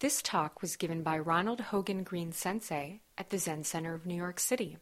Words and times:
This 0.00 0.20
talk 0.22 0.62
was 0.62 0.76
given 0.76 1.02
by 1.02 1.18
Ronald 1.18 1.60
Hogen 1.60 2.04
Green 2.04 2.32
Sensei 2.32 3.00
at 3.18 3.28
the 3.28 3.36
Zen 3.36 3.64
Center 3.64 3.92
of 3.92 4.06
New 4.06 4.14
York 4.14 4.40
City. 4.40 4.78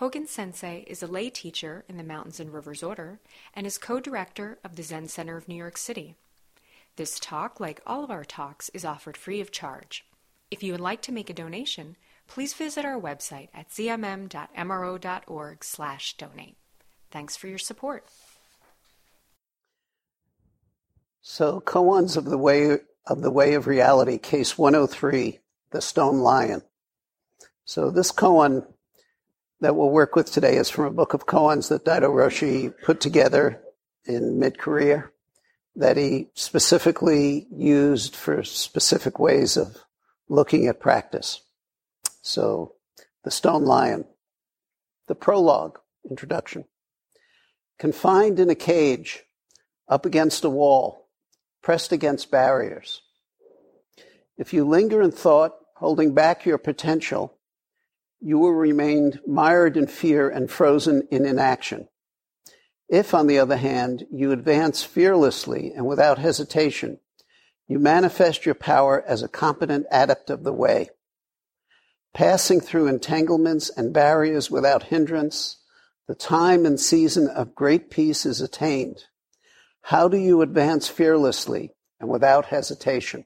Hogen 0.00 0.26
Sensei 0.26 0.82
is 0.88 1.00
a 1.00 1.06
lay 1.06 1.30
teacher 1.30 1.84
in 1.88 1.96
the 1.96 2.02
Mountains 2.02 2.40
and 2.40 2.52
Rivers 2.52 2.82
Order 2.82 3.20
and 3.54 3.68
is 3.68 3.78
co 3.78 4.00
director 4.00 4.58
of 4.64 4.74
the 4.74 4.82
Zen 4.82 5.06
Center 5.06 5.36
of 5.36 5.46
New 5.46 5.54
York 5.54 5.76
City. 5.76 6.16
This 6.96 7.20
talk, 7.20 7.60
like 7.60 7.80
all 7.86 8.02
of 8.02 8.10
our 8.10 8.24
talks, 8.24 8.68
is 8.70 8.84
offered 8.84 9.16
free 9.16 9.40
of 9.40 9.52
charge. 9.52 10.04
If 10.50 10.64
you 10.64 10.72
would 10.72 10.80
like 10.80 11.02
to 11.02 11.12
make 11.12 11.30
a 11.30 11.34
donation, 11.34 11.94
please 12.26 12.52
visit 12.52 12.84
our 12.84 13.00
website 13.00 13.50
at 13.54 13.68
zmm.mro.org/donate. 13.68 16.56
Thanks 17.12 17.36
for 17.36 17.46
your 17.46 17.58
support. 17.58 18.06
So, 21.20 21.60
koans 21.60 22.16
of 22.16 22.24
the 22.24 22.38
way 22.38 22.78
of 23.06 23.22
the 23.22 23.30
way 23.30 23.54
of 23.54 23.66
reality, 23.66 24.18
case 24.18 24.56
103, 24.56 25.38
the 25.70 25.80
stone 25.80 26.18
lion. 26.18 26.62
So 27.64 27.90
this 27.90 28.12
koan 28.12 28.66
that 29.60 29.76
we'll 29.76 29.90
work 29.90 30.16
with 30.16 30.30
today 30.30 30.56
is 30.56 30.68
from 30.68 30.86
a 30.86 30.90
book 30.90 31.14
of 31.14 31.26
koans 31.26 31.68
that 31.68 31.84
Daido 31.84 32.10
Roshi 32.10 32.74
put 32.82 33.00
together 33.00 33.62
in 34.04 34.38
mid-career 34.38 35.12
that 35.76 35.96
he 35.96 36.28
specifically 36.34 37.46
used 37.50 38.14
for 38.14 38.42
specific 38.42 39.18
ways 39.18 39.56
of 39.56 39.78
looking 40.28 40.66
at 40.66 40.80
practice. 40.80 41.42
So 42.20 42.74
the 43.24 43.30
stone 43.30 43.64
lion, 43.64 44.04
the 45.06 45.14
prologue, 45.14 45.78
introduction. 46.08 46.64
Confined 47.78 48.38
in 48.38 48.50
a 48.50 48.54
cage, 48.54 49.22
up 49.88 50.04
against 50.04 50.44
a 50.44 50.50
wall, 50.50 51.01
pressed 51.62 51.92
against 51.92 52.30
barriers. 52.30 53.02
If 54.36 54.52
you 54.52 54.66
linger 54.66 55.00
in 55.00 55.12
thought, 55.12 55.54
holding 55.76 56.14
back 56.14 56.44
your 56.44 56.58
potential, 56.58 57.38
you 58.20 58.38
will 58.38 58.52
remain 58.52 59.18
mired 59.26 59.76
in 59.76 59.86
fear 59.86 60.28
and 60.28 60.50
frozen 60.50 61.06
in 61.10 61.24
inaction. 61.24 61.88
If, 62.88 63.14
on 63.14 63.26
the 63.26 63.38
other 63.38 63.56
hand, 63.56 64.06
you 64.10 64.32
advance 64.32 64.82
fearlessly 64.82 65.72
and 65.74 65.86
without 65.86 66.18
hesitation, 66.18 66.98
you 67.66 67.78
manifest 67.78 68.44
your 68.44 68.54
power 68.54 69.02
as 69.06 69.22
a 69.22 69.28
competent 69.28 69.86
adept 69.90 70.30
of 70.30 70.44
the 70.44 70.52
way. 70.52 70.90
Passing 72.12 72.60
through 72.60 72.88
entanglements 72.88 73.70
and 73.70 73.94
barriers 73.94 74.50
without 74.50 74.84
hindrance, 74.84 75.58
the 76.06 76.14
time 76.14 76.66
and 76.66 76.78
season 76.78 77.28
of 77.28 77.54
great 77.54 77.90
peace 77.90 78.26
is 78.26 78.40
attained. 78.40 79.04
How 79.82 80.08
do 80.08 80.16
you 80.16 80.42
advance 80.42 80.88
fearlessly 80.88 81.72
and 82.00 82.08
without 82.08 82.46
hesitation? 82.46 83.24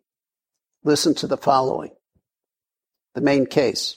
Listen 0.83 1.15
to 1.17 1.27
the 1.27 1.37
following. 1.37 1.93
The 3.15 3.21
main 3.21 3.47
case. 3.47 3.97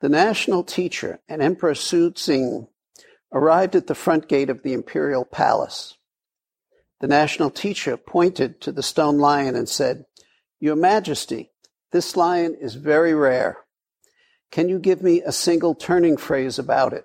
The 0.00 0.08
national 0.08 0.64
teacher 0.64 1.20
and 1.28 1.40
Emperor 1.40 1.74
Suzong 1.74 2.68
arrived 3.32 3.76
at 3.76 3.86
the 3.86 3.94
front 3.94 4.28
gate 4.28 4.50
of 4.50 4.62
the 4.62 4.72
imperial 4.72 5.24
palace. 5.24 5.96
The 7.00 7.06
national 7.08 7.50
teacher 7.50 7.96
pointed 7.96 8.60
to 8.62 8.72
the 8.72 8.82
stone 8.82 9.18
lion 9.18 9.54
and 9.54 9.68
said, 9.68 10.04
Your 10.60 10.76
Majesty, 10.76 11.50
this 11.90 12.16
lion 12.16 12.56
is 12.60 12.74
very 12.74 13.14
rare. 13.14 13.58
Can 14.50 14.68
you 14.68 14.78
give 14.78 15.02
me 15.02 15.22
a 15.22 15.32
single 15.32 15.74
turning 15.74 16.16
phrase 16.16 16.58
about 16.58 16.92
it? 16.92 17.04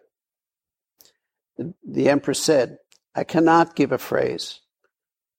The, 1.57 1.73
the 1.87 2.09
emperor 2.09 2.33
said, 2.33 2.77
I 3.17 3.23
cannot 3.23 3.75
give 3.75 3.91
a 3.91 3.97
phrase. 3.97 4.59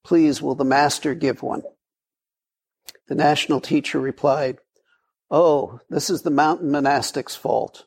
Please, 0.05 0.43
will 0.43 0.57
the 0.57 0.65
master 0.65 1.15
give 1.15 1.45
one? 1.45 1.62
The 3.07 3.15
national 3.15 3.61
teacher 3.61 4.01
replied, 4.01 4.59
Oh, 5.31 5.79
this 5.89 6.11
is 6.11 6.23
the 6.23 6.31
mountain 6.31 6.73
monastic's 6.73 7.37
fault. 7.37 7.87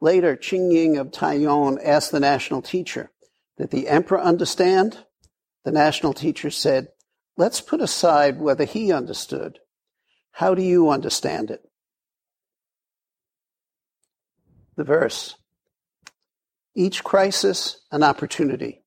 Later, 0.00 0.36
Qing 0.36 0.72
Ying 0.72 0.96
of 0.96 1.12
Taiyuan 1.12 1.78
asked 1.84 2.10
the 2.10 2.18
national 2.18 2.62
teacher, 2.62 3.12
Did 3.58 3.70
the 3.70 3.86
emperor 3.86 4.20
understand? 4.20 4.98
The 5.64 5.70
national 5.70 6.12
teacher 6.12 6.50
said, 6.50 6.88
Let's 7.36 7.60
put 7.60 7.80
aside 7.80 8.40
whether 8.40 8.64
he 8.64 8.92
understood. 8.92 9.60
How 10.32 10.56
do 10.56 10.62
you 10.62 10.90
understand 10.90 11.52
it? 11.52 11.62
The 14.74 14.84
verse 14.84 15.36
each 16.74 17.04
crisis 17.04 17.80
an 17.90 18.02
opportunity. 18.02 18.82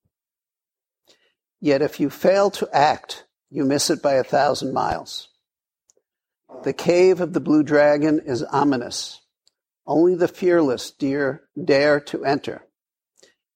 Yet 1.62 1.82
if 1.82 2.00
you 2.00 2.10
fail 2.10 2.52
to 2.52 2.70
act, 2.74 3.26
you 3.50 3.64
miss 3.66 3.90
it 3.90 4.02
by 4.02 4.14
a 4.14 4.24
thousand 4.24 4.74
miles. 4.74 5.30
The 6.64 6.74
cave 6.74 7.22
of 7.22 7.34
the 7.34 7.40
blue 7.40 7.64
dragon 7.64 8.22
is 8.26 8.44
ominous. 8.44 9.22
Only 9.88 10.16
the 10.16 10.28
fearless 10.28 10.92
dare, 10.92 11.44
dare 11.64 12.00
to 12.02 12.26
enter. 12.26 12.66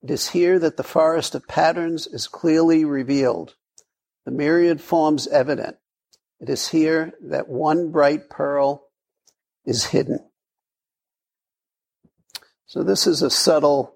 It 0.01 0.11
is 0.11 0.29
here 0.29 0.59
that 0.59 0.77
the 0.77 0.83
forest 0.83 1.35
of 1.35 1.47
patterns 1.47 2.07
is 2.07 2.27
clearly 2.27 2.85
revealed, 2.85 3.55
the 4.25 4.31
myriad 4.31 4.79
forms 4.79 5.27
evident. 5.27 5.77
It 6.39 6.49
is 6.49 6.69
here 6.69 7.13
that 7.23 7.49
one 7.49 7.91
bright 7.91 8.29
pearl 8.29 8.87
is 9.65 9.85
hidden. 9.85 10.19
So 12.65 12.83
this 12.83 13.07
is 13.07 13.21
a 13.21 13.29
subtle 13.29 13.95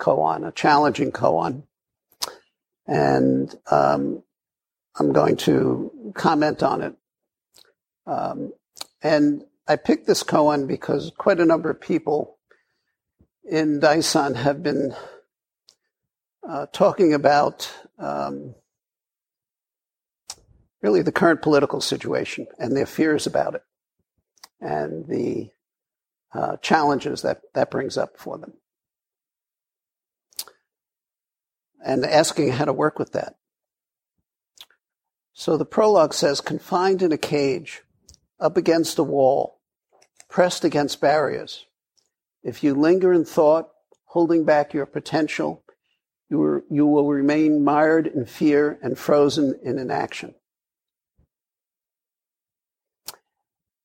koan, 0.00 0.46
a 0.46 0.52
challenging 0.52 1.12
koan. 1.12 1.62
And 2.86 3.54
um, 3.70 4.24
I'm 4.98 5.12
going 5.12 5.36
to 5.38 6.12
comment 6.14 6.62
on 6.62 6.82
it. 6.82 6.96
Um, 8.06 8.52
and 9.02 9.44
I 9.68 9.76
picked 9.76 10.08
this 10.08 10.24
koan 10.24 10.66
because 10.66 11.12
quite 11.16 11.38
a 11.38 11.44
number 11.44 11.70
of 11.70 11.80
people 11.80 12.38
in 13.48 13.80
Daisan 13.80 14.34
have 14.34 14.62
been 14.62 14.94
uh, 16.48 16.66
talking 16.72 17.14
about 17.14 17.72
um, 17.98 18.54
really 20.82 21.02
the 21.02 21.12
current 21.12 21.42
political 21.42 21.80
situation 21.80 22.46
and 22.58 22.76
their 22.76 22.86
fears 22.86 23.26
about 23.26 23.54
it 23.54 23.62
and 24.60 25.06
the 25.06 25.50
uh, 26.32 26.56
challenges 26.58 27.22
that 27.22 27.40
that 27.54 27.70
brings 27.70 27.96
up 27.96 28.18
for 28.18 28.38
them 28.38 28.54
and 31.84 32.04
asking 32.04 32.52
how 32.52 32.64
to 32.64 32.72
work 32.72 32.98
with 32.98 33.12
that. 33.12 33.36
So 35.32 35.56
the 35.56 35.64
prologue 35.64 36.12
says, 36.12 36.40
confined 36.40 37.02
in 37.02 37.12
a 37.12 37.18
cage, 37.18 37.82
up 38.38 38.56
against 38.56 38.98
a 38.98 39.02
wall, 39.02 39.60
pressed 40.28 40.64
against 40.64 41.00
barriers. 41.00 41.66
If 42.42 42.62
you 42.62 42.74
linger 42.74 43.12
in 43.12 43.24
thought, 43.24 43.70
holding 44.04 44.44
back 44.44 44.74
your 44.74 44.86
potential, 44.86 45.62
you, 46.28 46.64
you 46.70 46.86
will 46.86 47.08
remain 47.08 47.64
mired 47.64 48.06
in 48.06 48.26
fear 48.26 48.78
and 48.82 48.98
frozen 48.98 49.58
in 49.62 49.78
inaction. 49.78 50.34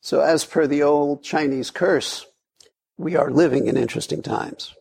So, 0.01 0.19
as 0.19 0.45
per 0.45 0.67
the 0.67 0.83
old 0.83 1.23
Chinese 1.23 1.71
curse, 1.71 2.27
we 2.97 3.15
are 3.15 3.31
living 3.31 3.67
in 3.67 3.75
interesting 3.75 4.21
times 4.21 4.75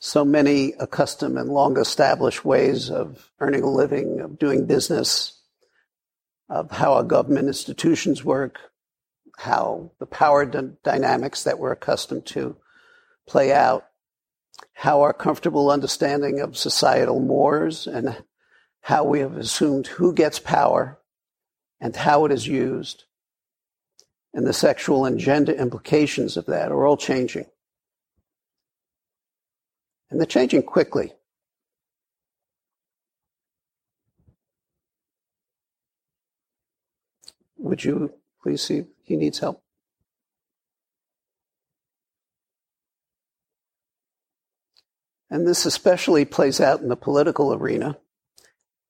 so 0.00 0.24
many 0.24 0.72
accustomed 0.80 1.36
and 1.36 1.50
long 1.50 1.78
established 1.78 2.42
ways 2.42 2.90
of 2.90 3.30
earning 3.38 3.62
a 3.62 3.70
living, 3.70 4.20
of 4.20 4.38
doing 4.38 4.64
business, 4.64 5.38
of 6.48 6.70
how 6.70 6.94
our 6.94 7.04
government 7.04 7.46
institutions 7.46 8.24
work, 8.24 8.58
how 9.38 9.92
the 9.98 10.06
power 10.06 10.46
d- 10.46 10.70
dynamics 10.82 11.44
that 11.44 11.58
we're 11.58 11.72
accustomed 11.72 12.24
to 12.24 12.56
play 13.28 13.52
out, 13.52 13.86
how 14.72 15.02
our 15.02 15.12
comfortable 15.12 15.70
understanding 15.70 16.40
of 16.40 16.56
societal 16.56 17.20
mores 17.20 17.86
and 17.86 18.24
how 18.80 19.04
we 19.04 19.20
have 19.20 19.36
assumed 19.36 19.86
who 19.86 20.14
gets 20.14 20.38
power 20.38 20.98
and 21.78 21.94
how 21.94 22.24
it 22.24 22.32
is 22.32 22.46
used, 22.46 23.04
and 24.32 24.46
the 24.46 24.52
sexual 24.54 25.04
and 25.04 25.18
gender 25.18 25.52
implications 25.52 26.38
of 26.38 26.46
that 26.46 26.72
are 26.72 26.86
all 26.86 26.96
changing. 26.96 27.44
And 30.10 30.18
they're 30.18 30.26
changing 30.26 30.62
quickly. 30.64 31.12
Would 37.58 37.84
you 37.84 38.12
please 38.42 38.62
see 38.62 38.84
he 39.04 39.16
needs 39.16 39.38
help? 39.38 39.62
And 45.30 45.46
this 45.46 45.64
especially 45.64 46.24
plays 46.24 46.60
out 46.60 46.80
in 46.80 46.88
the 46.88 46.96
political 46.96 47.54
arena 47.54 47.96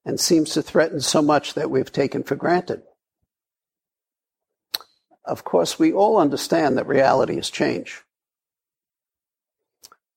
and 0.06 0.18
seems 0.18 0.50
to 0.54 0.62
threaten 0.62 1.00
so 1.00 1.20
much 1.20 1.52
that 1.54 1.70
we've 1.70 1.92
taken 1.92 2.22
for 2.22 2.34
granted. 2.34 2.82
Of 5.26 5.44
course, 5.44 5.78
we 5.78 5.92
all 5.92 6.16
understand 6.16 6.78
that 6.78 6.86
reality 6.86 7.36
is 7.36 7.50
change. 7.50 8.02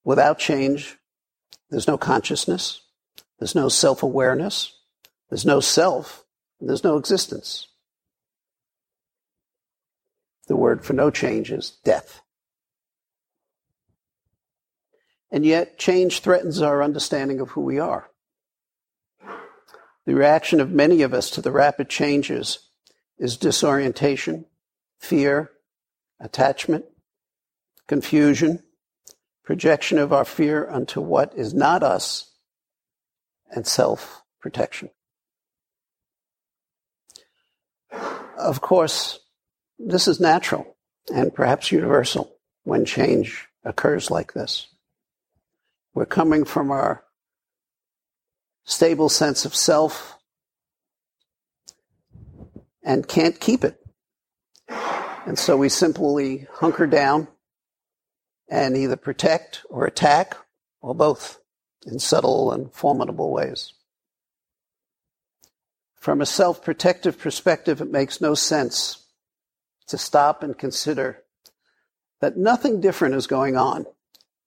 Without 0.04 0.38
change, 0.38 0.98
there's 1.70 1.88
no 1.88 1.98
consciousness, 1.98 2.82
there's 3.40 3.56
no 3.56 3.70
self 3.70 4.04
awareness, 4.04 4.78
there's 5.30 5.46
no 5.46 5.60
self, 5.60 6.26
There's 6.60 6.84
no 6.84 6.98
existence. 6.98 7.68
The 10.48 10.56
word 10.56 10.86
for 10.86 10.94
no 10.94 11.10
change 11.10 11.52
is 11.52 11.72
death. 11.84 12.22
And 15.32 15.46
yet, 15.46 15.80
change 15.80 16.20
threatens 16.20 16.62
our 16.62 16.84
understanding 16.84 17.40
of 17.40 17.50
who 17.50 17.62
we 17.62 17.80
are. 17.80 18.10
The 20.06 20.16
reaction 20.16 20.62
of 20.62 20.70
many 20.70 21.02
of 21.02 21.14
us 21.14 21.30
to 21.32 21.42
the 21.42 21.52
rapid 21.52 21.90
changes 21.90 22.60
is 23.18 23.38
disorientation, 23.38 24.46
fear, 25.00 25.52
attachment, 26.20 26.86
confusion, 27.88 28.62
projection 29.44 29.98
of 29.98 30.14
our 30.14 30.26
fear 30.26 30.68
onto 30.68 31.02
what 31.02 31.34
is 31.36 31.54
not 31.54 31.84
us, 31.84 32.32
and 33.52 33.68
self 33.68 34.24
protection. 34.40 34.90
Of 38.38 38.62
course, 38.62 39.20
this 39.78 40.08
is 40.08 40.20
natural 40.20 40.76
and 41.14 41.34
perhaps 41.34 41.72
universal 41.72 42.36
when 42.64 42.86
change 42.86 43.48
occurs 43.64 44.10
like 44.10 44.34
this. 44.34 44.68
We're 45.94 46.06
coming 46.06 46.46
from 46.46 46.72
our 46.72 47.04
stable 48.66 49.10
sense 49.10 49.46
of 49.46 49.54
self 49.54 50.18
and 52.84 53.08
can't 53.08 53.40
keep 53.40 53.64
it. 53.64 53.80
And 55.26 55.38
so 55.38 55.56
we 55.56 55.70
simply 55.70 56.48
hunker 56.52 56.88
down 56.88 57.28
and 58.54 58.78
either 58.78 58.96
protect 58.96 59.66
or 59.72 59.84
attack 59.84 60.38
or 60.80 60.94
both 60.94 61.40
in 61.88 61.98
subtle 61.98 62.52
and 62.52 62.72
formidable 62.72 63.32
ways. 63.32 63.74
From 65.96 66.22
a 66.22 66.26
self 66.28 66.64
protective 66.64 67.18
perspective, 67.18 67.82
it 67.82 67.90
makes 67.90 68.22
no 68.22 68.36
sense 68.36 69.08
to 69.88 69.98
stop 69.98 70.44
and 70.44 70.56
consider 70.56 71.24
that 72.22 72.38
nothing 72.38 72.80
different 72.80 73.16
is 73.16 73.26
going 73.26 73.58
on 73.58 73.88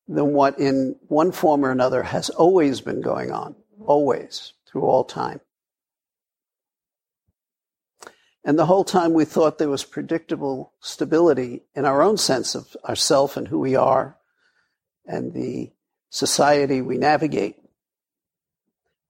than 0.06 0.32
what 0.32 0.61
in 0.61 0.94
one 1.09 1.32
form 1.32 1.64
or 1.64 1.73
another 1.73 2.05
has 2.05 2.31
always 2.31 2.81
been 2.81 3.00
going 3.00 3.32
on, 3.32 3.56
always, 3.85 4.52
through 4.70 4.82
all 4.82 5.02
time. 5.02 5.41
And 8.47 8.57
the 8.57 8.67
whole 8.67 8.85
time 8.85 9.13
we 9.13 9.25
thought 9.25 9.59
there 9.59 9.69
was 9.69 9.83
predictable 9.83 10.73
stability 10.79 11.63
in 11.75 11.85
our 11.85 12.01
own 12.01 12.17
sense 12.17 12.55
of 12.55 12.77
ourself 12.89 13.37
and 13.37 13.49
who 13.49 13.59
we 13.59 13.75
are 13.75 14.17
and 15.05 15.33
the 15.33 15.73
society 16.11 16.81
we 16.81 16.97
navigate. 16.97 17.57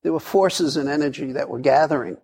There 0.02 0.14
were 0.14 0.20
forces 0.20 0.78
and 0.78 0.88
energy 0.88 1.32
that 1.32 1.50
were 1.50 1.58
gathering. 1.58 2.16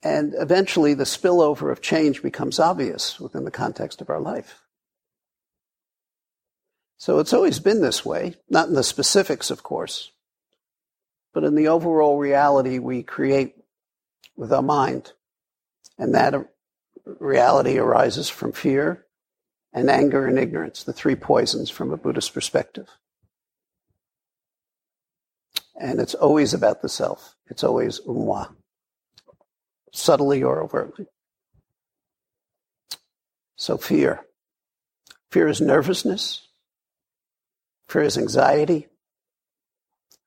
And 0.00 0.32
eventually 0.38 0.94
the 0.94 1.02
spillover 1.02 1.72
of 1.72 1.82
change 1.82 2.22
becomes 2.22 2.60
obvious 2.60 3.18
within 3.18 3.44
the 3.44 3.50
context 3.50 4.00
of 4.00 4.10
our 4.10 4.20
life. 4.20 4.62
So 6.98 7.18
it's 7.18 7.32
always 7.32 7.58
been 7.58 7.80
this 7.80 8.04
way, 8.04 8.36
not 8.48 8.68
in 8.68 8.74
the 8.74 8.84
specifics, 8.84 9.50
of 9.50 9.64
course, 9.64 10.12
but 11.34 11.42
in 11.42 11.56
the 11.56 11.66
overall 11.66 12.16
reality 12.16 12.78
we 12.78 13.02
create 13.02 13.56
with 14.36 14.52
our 14.52 14.62
mind. 14.62 15.12
And 15.98 16.14
that 16.14 16.34
reality 17.04 17.78
arises 17.78 18.28
from 18.28 18.52
fear 18.52 19.06
and 19.72 19.90
anger 19.90 20.26
and 20.26 20.38
ignorance, 20.38 20.82
the 20.82 20.92
three 20.92 21.14
poisons 21.14 21.70
from 21.70 21.92
a 21.92 21.96
Buddhist 21.96 22.32
perspective. 22.34 22.88
And 25.78 26.00
it's 26.00 26.14
always 26.14 26.54
about 26.54 26.82
the 26.82 26.88
self. 26.88 27.36
It's 27.48 27.62
always 27.62 28.00
umwa, 28.00 28.54
subtly 29.92 30.42
or 30.42 30.62
overtly. 30.62 31.06
So 33.56 33.76
fear. 33.76 34.24
Fear 35.30 35.48
is 35.48 35.60
nervousness. 35.60 36.48
Fear 37.88 38.02
is 38.02 38.18
anxiety. 38.18 38.88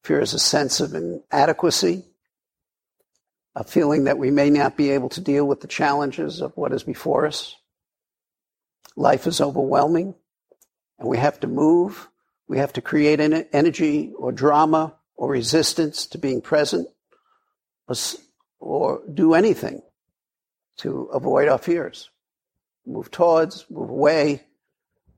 Fear 0.03 0.21
is 0.21 0.33
a 0.33 0.39
sense 0.39 0.79
of 0.79 0.93
inadequacy, 0.93 2.05
a 3.55 3.63
feeling 3.63 4.05
that 4.05 4.17
we 4.17 4.31
may 4.31 4.49
not 4.49 4.77
be 4.77 4.91
able 4.91 5.09
to 5.09 5.21
deal 5.21 5.45
with 5.45 5.61
the 5.61 5.67
challenges 5.67 6.41
of 6.41 6.55
what 6.55 6.71
is 6.71 6.83
before 6.83 7.25
us. 7.25 7.55
Life 8.95 9.27
is 9.27 9.41
overwhelming, 9.41 10.15
and 10.97 11.07
we 11.09 11.17
have 11.17 11.39
to 11.41 11.47
move. 11.47 12.09
We 12.47 12.57
have 12.57 12.73
to 12.73 12.81
create 12.81 13.19
energy 13.19 14.13
or 14.17 14.31
drama 14.31 14.95
or 15.15 15.29
resistance 15.29 16.07
to 16.07 16.17
being 16.17 16.41
present 16.41 16.87
or, 17.87 17.95
or 18.59 19.01
do 19.11 19.33
anything 19.33 19.81
to 20.77 21.03
avoid 21.13 21.47
our 21.47 21.57
fears. 21.57 22.09
Move 22.85 23.11
towards, 23.11 23.65
move 23.69 23.89
away, 23.89 24.43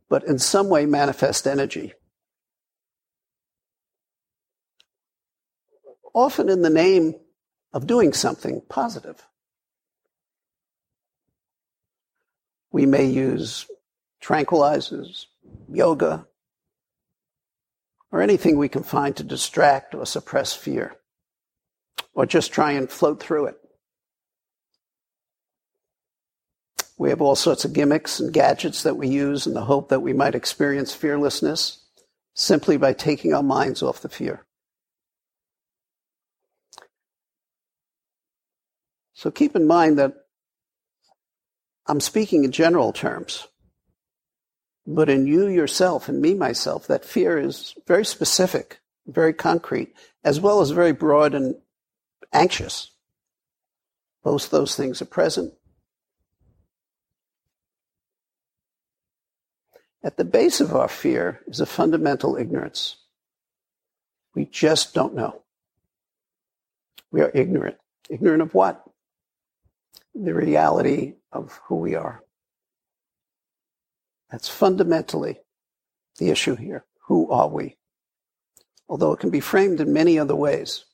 but 0.10 0.24
in 0.26 0.40
some 0.40 0.70
way 0.70 0.86
manifest 0.86 1.48
energy. 1.48 1.94
often 6.14 6.50
in 6.50 6.62
the 6.62 6.70
name 6.70 7.16
of 7.74 7.88
doing 7.88 8.14
something 8.14 8.62
positive. 8.70 9.28
We 12.72 12.86
may 12.86 13.06
use 13.06 13.66
tranquilizers, 14.22 15.26
yoga, 15.70 16.26
or 18.12 18.22
anything 18.22 18.58
we 18.58 18.70
can 18.70 18.84
find 18.84 19.16
to 19.16 19.24
distract 19.24 19.96
or 19.96 20.06
suppress 20.06 20.54
fear, 20.54 20.96
or 22.14 22.26
just 22.26 22.52
try 22.52 22.72
and 22.72 22.90
float 22.90 23.22
through 23.22 23.48
it. 23.48 23.58
We 26.98 27.10
have 27.10 27.22
all 27.22 27.36
sorts 27.36 27.66
of 27.66 27.74
gimmicks 27.74 28.20
and 28.20 28.32
gadgets 28.32 28.84
that 28.84 28.96
we 28.96 29.08
use 29.08 29.48
in 29.48 29.54
the 29.54 29.66
hope 29.66 29.90
that 29.90 30.02
we 30.02 30.14
might 30.14 30.36
experience 30.36 30.94
fearlessness 30.94 31.84
simply 32.36 32.78
by 32.78 32.94
taking 32.94 33.34
our 33.34 33.42
minds 33.42 33.82
off 33.82 34.02
the 34.02 34.10
fear. 34.10 34.46
So 39.14 39.32
keep 39.32 39.56
in 39.56 39.68
mind 39.68 40.00
that 40.00 40.14
I'm 41.88 42.00
speaking 42.00 42.44
in 42.44 42.52
general 42.52 42.94
terms. 42.94 43.48
But 44.88 45.10
in 45.10 45.28
you 45.28 45.48
yourself 45.48 46.10
and 46.10 46.22
me 46.22 46.34
myself, 46.34 46.88
that 46.88 47.06
fear 47.06 47.38
is 47.38 47.76
very 47.88 48.06
specific, 48.06 48.80
very 49.06 49.34
concrete, 49.34 49.94
as 50.24 50.40
well 50.40 50.62
as 50.62 50.72
very 50.72 50.92
broad 50.92 51.36
and 51.36 51.56
anxious. 52.34 52.92
Both 54.24 54.50
those 54.50 54.76
things 54.76 55.02
are 55.02 55.06
present. 55.06 55.54
At 60.04 60.18
the 60.18 60.26
base 60.26 60.62
of 60.62 60.76
our 60.76 60.88
fear 60.88 61.42
is 61.48 61.60
a 61.60 61.66
fundamental 61.66 62.36
ignorance. 62.36 62.98
We 64.34 64.46
just 64.46 64.94
don't 64.94 65.14
know. 65.14 65.44
We 67.12 67.22
are 67.22 67.32
ignorant. 67.34 67.78
Ignorant 68.10 68.42
of 68.42 68.54
what? 68.54 68.84
The 70.14 70.34
reality 70.34 71.14
of 71.32 71.60
who 71.66 71.76
we 71.76 71.96
are. 71.96 72.24
That's 74.30 74.48
fundamentally 74.48 75.40
the 76.18 76.30
issue 76.30 76.56
here. 76.56 76.86
Who 77.08 77.30
are 77.32 77.50
we? 77.50 77.78
Although 78.88 79.14
it 79.14 79.20
can 79.20 79.30
be 79.30 79.40
framed 79.40 79.82
in 79.82 79.94
many 79.94 80.18
other 80.18 80.36
ways. 80.36 80.86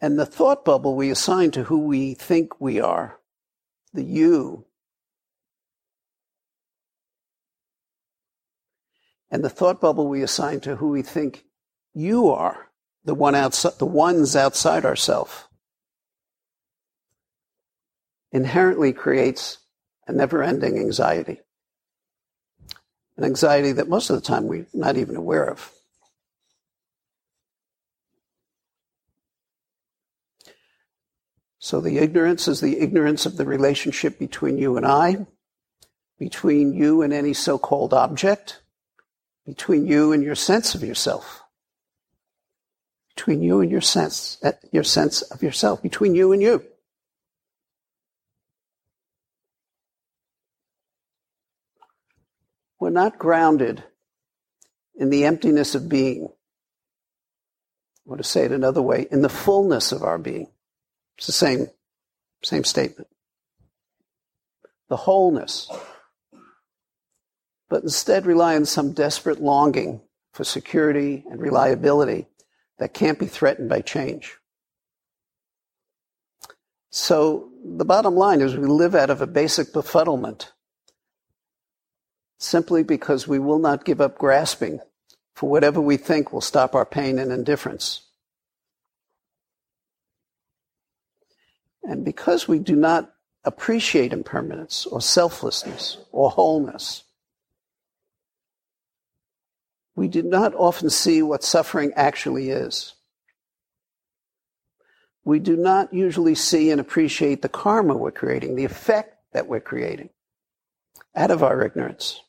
And 0.00 0.18
the 0.18 0.26
thought 0.26 0.64
bubble 0.64 0.96
we 0.96 1.10
assign 1.10 1.52
to 1.52 1.64
who 1.64 1.78
we 1.78 2.14
think 2.14 2.60
we 2.60 2.80
are, 2.80 3.18
the 3.92 4.02
you, 4.02 4.66
and 9.30 9.44
the 9.44 9.48
thought 9.48 9.80
bubble 9.80 10.08
we 10.08 10.22
assign 10.22 10.60
to 10.60 10.76
who 10.76 10.88
we 10.88 11.02
think 11.02 11.44
you 11.94 12.30
are, 12.30 12.68
the 13.04 13.14
one 13.14 13.34
outside, 13.36 13.78
the 13.78 13.86
ones 13.86 14.34
outside 14.34 14.84
ourselves, 14.84 15.32
inherently 18.32 18.92
creates 18.92 19.58
a 20.06 20.12
never 20.12 20.42
ending 20.42 20.78
anxiety. 20.78 21.40
An 23.16 23.24
anxiety 23.24 23.72
that 23.72 23.88
most 23.88 24.10
of 24.10 24.16
the 24.16 24.22
time 24.22 24.48
we're 24.48 24.66
not 24.72 24.96
even 24.96 25.16
aware 25.16 25.48
of. 25.48 25.70
So 31.58 31.80
the 31.80 31.98
ignorance 31.98 32.48
is 32.48 32.60
the 32.60 32.80
ignorance 32.80 33.24
of 33.24 33.36
the 33.36 33.44
relationship 33.44 34.18
between 34.18 34.58
you 34.58 34.76
and 34.76 34.84
I, 34.84 35.26
between 36.18 36.72
you 36.72 37.02
and 37.02 37.12
any 37.12 37.34
so 37.34 37.56
called 37.56 37.94
object, 37.94 38.62
between 39.46 39.86
you 39.86 40.12
and 40.12 40.24
your 40.24 40.34
sense 40.34 40.74
of 40.74 40.82
yourself, 40.82 41.42
between 43.14 43.42
you 43.42 43.60
and 43.60 43.70
your 43.70 43.80
sense, 43.80 44.38
eh, 44.42 44.52
your 44.72 44.82
sense 44.82 45.22
of 45.22 45.42
yourself, 45.42 45.82
between 45.82 46.16
you 46.16 46.32
and 46.32 46.42
you. 46.42 46.64
We're 52.82 52.90
not 52.90 53.16
grounded 53.16 53.84
in 54.96 55.08
the 55.08 55.24
emptiness 55.24 55.76
of 55.76 55.88
being 55.88 56.30
or 58.04 58.16
to 58.16 58.24
say 58.24 58.44
it 58.44 58.50
another 58.50 58.82
way, 58.82 59.06
in 59.08 59.22
the 59.22 59.28
fullness 59.28 59.92
of 59.92 60.02
our 60.02 60.18
being. 60.18 60.48
It's 61.16 61.28
the 61.28 61.32
same, 61.32 61.68
same 62.42 62.64
statement. 62.64 63.06
The 64.88 64.96
wholeness. 64.96 65.70
But 67.70 67.84
instead 67.84 68.26
rely 68.26 68.56
on 68.56 68.64
some 68.64 68.94
desperate 68.94 69.40
longing 69.40 70.00
for 70.32 70.42
security 70.42 71.22
and 71.30 71.40
reliability 71.40 72.26
that 72.80 72.94
can't 72.94 73.16
be 73.16 73.26
threatened 73.26 73.68
by 73.68 73.82
change. 73.82 74.38
So 76.90 77.48
the 77.64 77.84
bottom 77.84 78.16
line 78.16 78.40
is 78.40 78.56
we 78.56 78.66
live 78.66 78.96
out 78.96 79.10
of 79.10 79.22
a 79.22 79.26
basic 79.28 79.72
befuddlement 79.72 80.48
simply 82.42 82.82
because 82.82 83.28
we 83.28 83.38
will 83.38 83.58
not 83.58 83.84
give 83.84 84.00
up 84.00 84.18
grasping 84.18 84.80
for 85.34 85.48
whatever 85.48 85.80
we 85.80 85.96
think 85.96 86.32
will 86.32 86.40
stop 86.40 86.74
our 86.74 86.84
pain 86.84 87.18
and 87.18 87.32
indifference. 87.32 88.02
And 91.82 92.04
because 92.04 92.46
we 92.46 92.58
do 92.58 92.76
not 92.76 93.12
appreciate 93.44 94.12
impermanence 94.12 94.86
or 94.86 95.00
selflessness 95.00 95.98
or 96.12 96.30
wholeness, 96.30 97.02
we 99.94 100.08
do 100.08 100.22
not 100.22 100.54
often 100.54 100.90
see 100.90 101.22
what 101.22 101.42
suffering 101.42 101.92
actually 101.96 102.50
is. 102.50 102.94
We 105.24 105.38
do 105.38 105.56
not 105.56 105.92
usually 105.92 106.34
see 106.34 106.70
and 106.70 106.80
appreciate 106.80 107.42
the 107.42 107.48
karma 107.48 107.96
we're 107.96 108.10
creating, 108.10 108.56
the 108.56 108.64
effect 108.64 109.16
that 109.32 109.46
we're 109.46 109.60
creating 109.60 110.10
out 111.14 111.30
of 111.30 111.42
our 111.42 111.62
ignorance, 111.62 112.20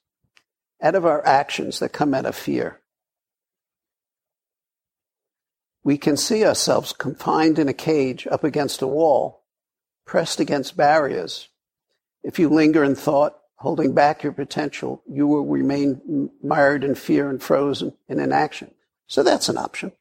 out 0.83 0.95
of 0.95 1.05
our 1.05 1.25
actions 1.25 1.79
that 1.79 1.93
come 1.93 2.13
out 2.13 2.25
of 2.25 2.35
fear. 2.35 2.81
We 5.83 5.97
can 5.97 6.17
see 6.17 6.45
ourselves 6.45 6.93
confined 6.93 7.57
in 7.57 7.69
a 7.69 7.73
cage 7.73 8.27
up 8.27 8.43
against 8.43 8.81
a 8.81 8.87
wall, 8.87 9.43
pressed 10.05 10.39
against 10.39 10.77
barriers. 10.77 11.47
If 12.23 12.37
you 12.37 12.49
linger 12.49 12.83
in 12.83 12.95
thought, 12.95 13.37
holding 13.55 13.93
back 13.93 14.23
your 14.23 14.33
potential, 14.33 15.01
you 15.09 15.25
will 15.25 15.45
remain 15.45 16.29
mired 16.43 16.83
in 16.83 16.95
fear 16.95 17.29
and 17.29 17.41
frozen 17.41 17.93
in 18.09 18.19
inaction. 18.19 18.71
So 19.07 19.23
that's 19.23 19.49
an 19.49 19.57
option. 19.57 19.93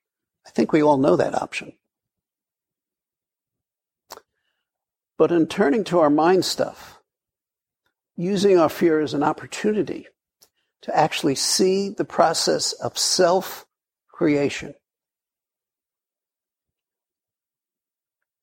I 0.46 0.50
think 0.50 0.72
we 0.72 0.82
all 0.82 0.96
know 0.96 1.16
that 1.16 1.40
option. 1.40 1.72
But 5.16 5.30
in 5.30 5.46
turning 5.46 5.84
to 5.84 6.00
our 6.00 6.10
mind 6.10 6.44
stuff, 6.44 7.00
using 8.16 8.58
our 8.58 8.68
fear 8.68 9.00
as 9.00 9.14
an 9.14 9.22
opportunity 9.22 10.08
to 10.82 10.96
actually 10.96 11.36
see 11.36 11.88
the 11.90 12.04
process 12.04 12.72
of 12.72 12.98
self 12.98 13.66
creation, 14.08 14.74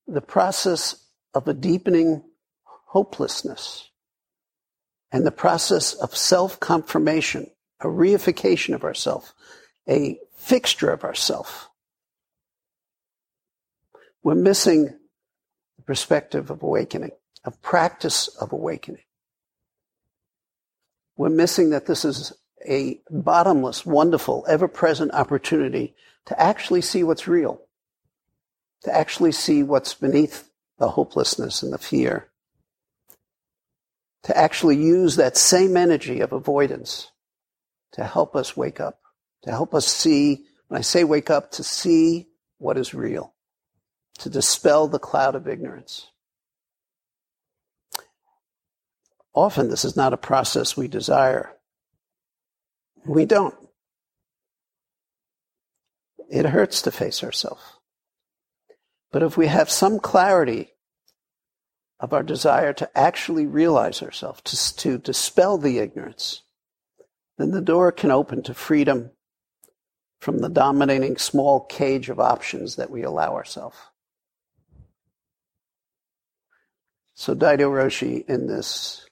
the 0.08 0.22
process 0.22 1.06
of 1.34 1.48
a 1.48 1.54
deepening 1.54 2.24
hopelessness, 2.64 3.90
and 5.12 5.26
the 5.26 5.32
process 5.32 5.94
of 5.94 6.16
self 6.16 6.60
confirmation, 6.60 7.48
a 7.82 7.88
reification 7.88 8.74
of 8.74 8.84
ourself, 8.84 9.34
a 9.88 10.20
fixture 10.36 10.92
of 10.92 11.04
ourself. 11.04 11.70
We're 14.24 14.36
missing 14.36 14.98
the 15.78 15.84
perspective 15.84 16.50
of 16.50 16.64
awakening, 16.64 17.12
of 17.44 17.62
practice 17.62 18.28
of 18.28 18.54
awakening. 18.54 19.04
We're 21.20 21.28
missing 21.28 21.72
that 21.72 21.86
this 21.86 22.06
is 22.06 22.32
a 22.66 23.02
bottomless, 23.12 23.86
wonderful, 23.86 24.46
ever 24.48 24.70
present 24.70 25.14
opportunity 25.14 25.94
to 26.28 26.42
actually 26.42 26.80
see 26.80 27.04
what's 27.04 27.28
real, 27.28 27.60
to 28.84 28.96
actually 28.96 29.34
see 29.34 29.62
what's 29.62 29.94
beneath 29.94 30.50
the 30.78 30.88
hopelessness 30.92 31.62
and 31.62 31.74
the 31.74 31.78
fear, 31.78 32.30
to 34.24 34.38
actually 34.38 34.78
use 34.78 35.18
that 35.18 35.36
same 35.36 35.76
energy 35.76 36.22
of 36.22 36.32
avoidance 36.32 37.12
to 37.92 38.06
help 38.06 38.34
us 38.34 38.56
wake 38.56 38.80
up, 38.80 39.02
to 39.42 39.52
help 39.52 39.74
us 39.74 39.88
see, 39.88 40.46
when 40.70 40.78
I 40.78 40.84
say 40.84 41.04
wake 41.04 41.30
up, 41.30 41.52
to 41.52 41.66
see 41.66 42.30
what 42.60 42.78
is 42.78 42.94
real, 42.94 43.34
to 44.20 44.30
dispel 44.30 44.88
the 44.88 45.00
cloud 45.00 45.36
of 45.36 45.50
ignorance. 45.50 46.08
Often 49.40 49.70
this 49.70 49.86
is 49.86 49.96
not 49.96 50.12
a 50.12 50.18
process 50.18 50.76
we 50.76 50.90
desire. 50.90 51.56
We 53.06 53.24
don't. 53.24 53.56
It 56.30 56.46
hurts 56.46 56.82
to 56.82 56.92
face 56.92 57.24
ourselves. 57.24 57.62
But 59.14 59.24
if 59.24 59.38
we 59.38 59.48
have 59.48 59.70
some 59.70 60.02
clarity 60.02 60.74
of 62.02 62.12
our 62.12 62.22
desire 62.22 62.74
to 62.74 62.98
actually 62.98 63.48
realize 63.48 64.04
ourselves, 64.04 64.42
to, 64.44 64.76
to 64.76 64.98
dispel 64.98 65.58
the 65.58 65.80
ignorance, 65.80 66.42
then 67.38 67.52
the 67.52 67.62
door 67.62 67.94
can 67.94 68.12
open 68.12 68.44
to 68.44 68.54
freedom 68.54 69.12
from 70.20 70.40
the 70.40 70.50
dominating 70.50 71.16
small 71.16 71.62
cage 71.62 72.10
of 72.10 72.20
options 72.20 72.76
that 72.76 72.92
we 72.92 73.04
allow 73.04 73.36
ourselves. 73.36 73.78
So 77.14 77.34
Daido 77.34 77.72
Roshi 77.72 78.28
in 78.28 78.48
this 78.48 79.06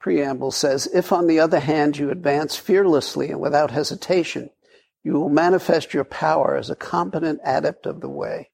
preamble 0.00 0.50
says, 0.50 0.88
if 0.92 1.12
on 1.12 1.26
the 1.26 1.40
other 1.40 1.60
hand 1.60 1.98
you 1.98 2.10
advance 2.10 2.56
fearlessly 2.56 3.30
and 3.30 3.40
without 3.40 3.70
hesitation, 3.70 4.50
you 5.02 5.12
will 5.12 5.28
manifest 5.28 5.94
your 5.94 6.04
power 6.04 6.56
as 6.56 6.70
a 6.70 6.76
competent 6.76 7.40
adept 7.44 7.86
of 7.86 8.00
the 8.00 8.08
way 8.08 8.50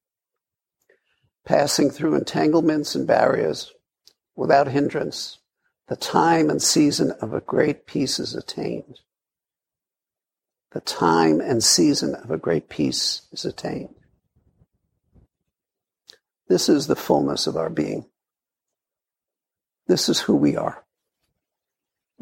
passing 1.44 1.90
through 1.90 2.14
entanglements 2.14 2.94
and 2.94 3.06
barriers 3.06 3.72
without 4.34 4.68
hindrance, 4.68 5.38
the 5.88 5.96
time 5.96 6.50
and 6.50 6.62
season 6.62 7.12
of 7.20 7.34
a 7.34 7.40
great 7.40 7.86
peace 7.86 8.18
is 8.18 8.34
attained. 8.34 9.00
The 10.72 10.80
time 10.80 11.40
and 11.40 11.62
season 11.62 12.14
of 12.14 12.30
a 12.30 12.38
great 12.38 12.68
peace 12.68 13.22
is 13.30 13.44
attained. 13.44 13.94
This 16.48 16.68
is 16.68 16.86
the 16.86 16.96
fullness 16.96 17.46
of 17.46 17.56
our 17.56 17.70
being. 17.70 18.06
This 19.86 20.08
is 20.08 20.20
who 20.20 20.34
we 20.34 20.56
are. 20.56 20.83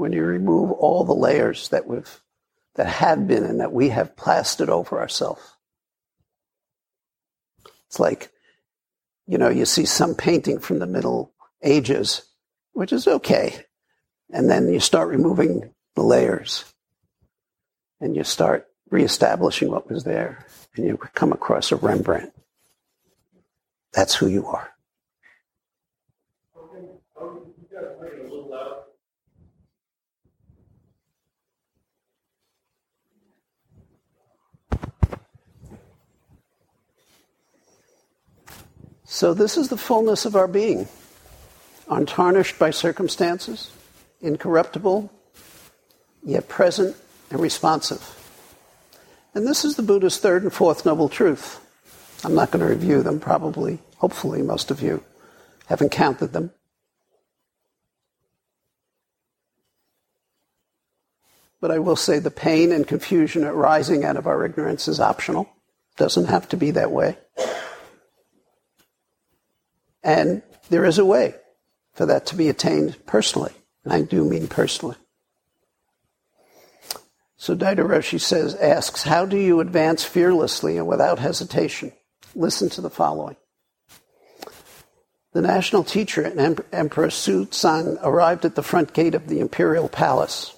When 0.02 0.12
you 0.12 0.24
remove 0.24 0.72
all 0.72 1.04
the 1.04 1.14
layers 1.14 1.68
that 1.68 1.86
we've 1.86 2.20
that 2.74 2.88
have 2.88 3.28
been 3.28 3.44
and 3.44 3.60
that 3.60 3.72
we 3.72 3.90
have 3.90 4.16
plastered 4.16 4.68
over 4.68 4.98
ourselves. 4.98 5.40
It's 7.86 8.00
like 8.00 8.32
you 9.28 9.38
know, 9.38 9.48
you 9.48 9.64
see 9.64 9.84
some 9.84 10.16
painting 10.16 10.58
from 10.58 10.80
the 10.80 10.88
Middle 10.88 11.32
Ages, 11.62 12.22
which 12.72 12.92
is 12.92 13.06
okay. 13.06 13.64
And 14.32 14.50
then 14.50 14.72
you 14.72 14.80
start 14.80 15.06
removing 15.06 15.72
the 15.94 16.02
layers 16.02 16.64
and 18.00 18.16
you 18.16 18.24
start 18.24 18.66
reestablishing 18.90 19.70
what 19.70 19.88
was 19.88 20.02
there 20.02 20.48
and 20.74 20.84
you 20.84 20.96
come 20.96 21.32
across 21.32 21.70
a 21.70 21.76
Rembrandt. 21.76 22.32
That's 23.92 24.16
who 24.16 24.26
you 24.26 24.48
are. 24.48 24.71
So, 39.12 39.34
this 39.34 39.58
is 39.58 39.68
the 39.68 39.76
fullness 39.76 40.24
of 40.24 40.34
our 40.34 40.48
being, 40.48 40.88
untarnished 41.86 42.58
by 42.58 42.70
circumstances, 42.70 43.70
incorruptible, 44.22 45.12
yet 46.24 46.48
present 46.48 46.96
and 47.28 47.38
responsive. 47.38 48.02
And 49.34 49.46
this 49.46 49.66
is 49.66 49.76
the 49.76 49.82
Buddha's 49.82 50.16
third 50.16 50.44
and 50.44 50.52
fourth 50.52 50.86
noble 50.86 51.10
truth. 51.10 51.60
I'm 52.24 52.34
not 52.34 52.50
going 52.52 52.66
to 52.66 52.74
review 52.74 53.02
them, 53.02 53.20
probably, 53.20 53.80
hopefully, 53.98 54.40
most 54.40 54.70
of 54.70 54.80
you 54.80 55.04
have 55.66 55.82
encountered 55.82 56.32
them. 56.32 56.50
But 61.60 61.70
I 61.70 61.80
will 61.80 61.96
say 61.96 62.18
the 62.18 62.30
pain 62.30 62.72
and 62.72 62.88
confusion 62.88 63.44
arising 63.44 64.06
out 64.06 64.16
of 64.16 64.26
our 64.26 64.42
ignorance 64.46 64.88
is 64.88 65.00
optional. 65.00 65.50
Doesn't 65.98 66.30
have 66.30 66.48
to 66.48 66.56
be 66.56 66.70
that 66.70 66.90
way. 66.90 67.18
And 70.02 70.42
there 70.70 70.84
is 70.84 70.98
a 70.98 71.04
way 71.04 71.34
for 71.92 72.06
that 72.06 72.26
to 72.26 72.36
be 72.36 72.48
attained 72.48 72.96
personally. 73.06 73.52
And 73.84 73.92
I 73.92 74.02
do 74.02 74.24
mean 74.24 74.48
personally. 74.48 74.96
So 77.36 77.56
Daido 77.56 77.86
Roshi 77.86 78.20
says, 78.20 78.54
asks, 78.54 79.02
how 79.02 79.26
do 79.26 79.36
you 79.36 79.60
advance 79.60 80.04
fearlessly 80.04 80.76
and 80.76 80.86
without 80.86 81.18
hesitation? 81.18 81.92
Listen 82.36 82.68
to 82.70 82.80
the 82.80 82.90
following. 82.90 83.36
The 85.32 85.42
national 85.42 85.82
teacher 85.84 86.22
and 86.22 86.62
Emperor 86.72 87.08
Suzong 87.08 87.98
arrived 88.02 88.44
at 88.44 88.54
the 88.54 88.62
front 88.62 88.92
gate 88.92 89.14
of 89.14 89.28
the 89.28 89.40
imperial 89.40 89.88
palace. 89.88 90.54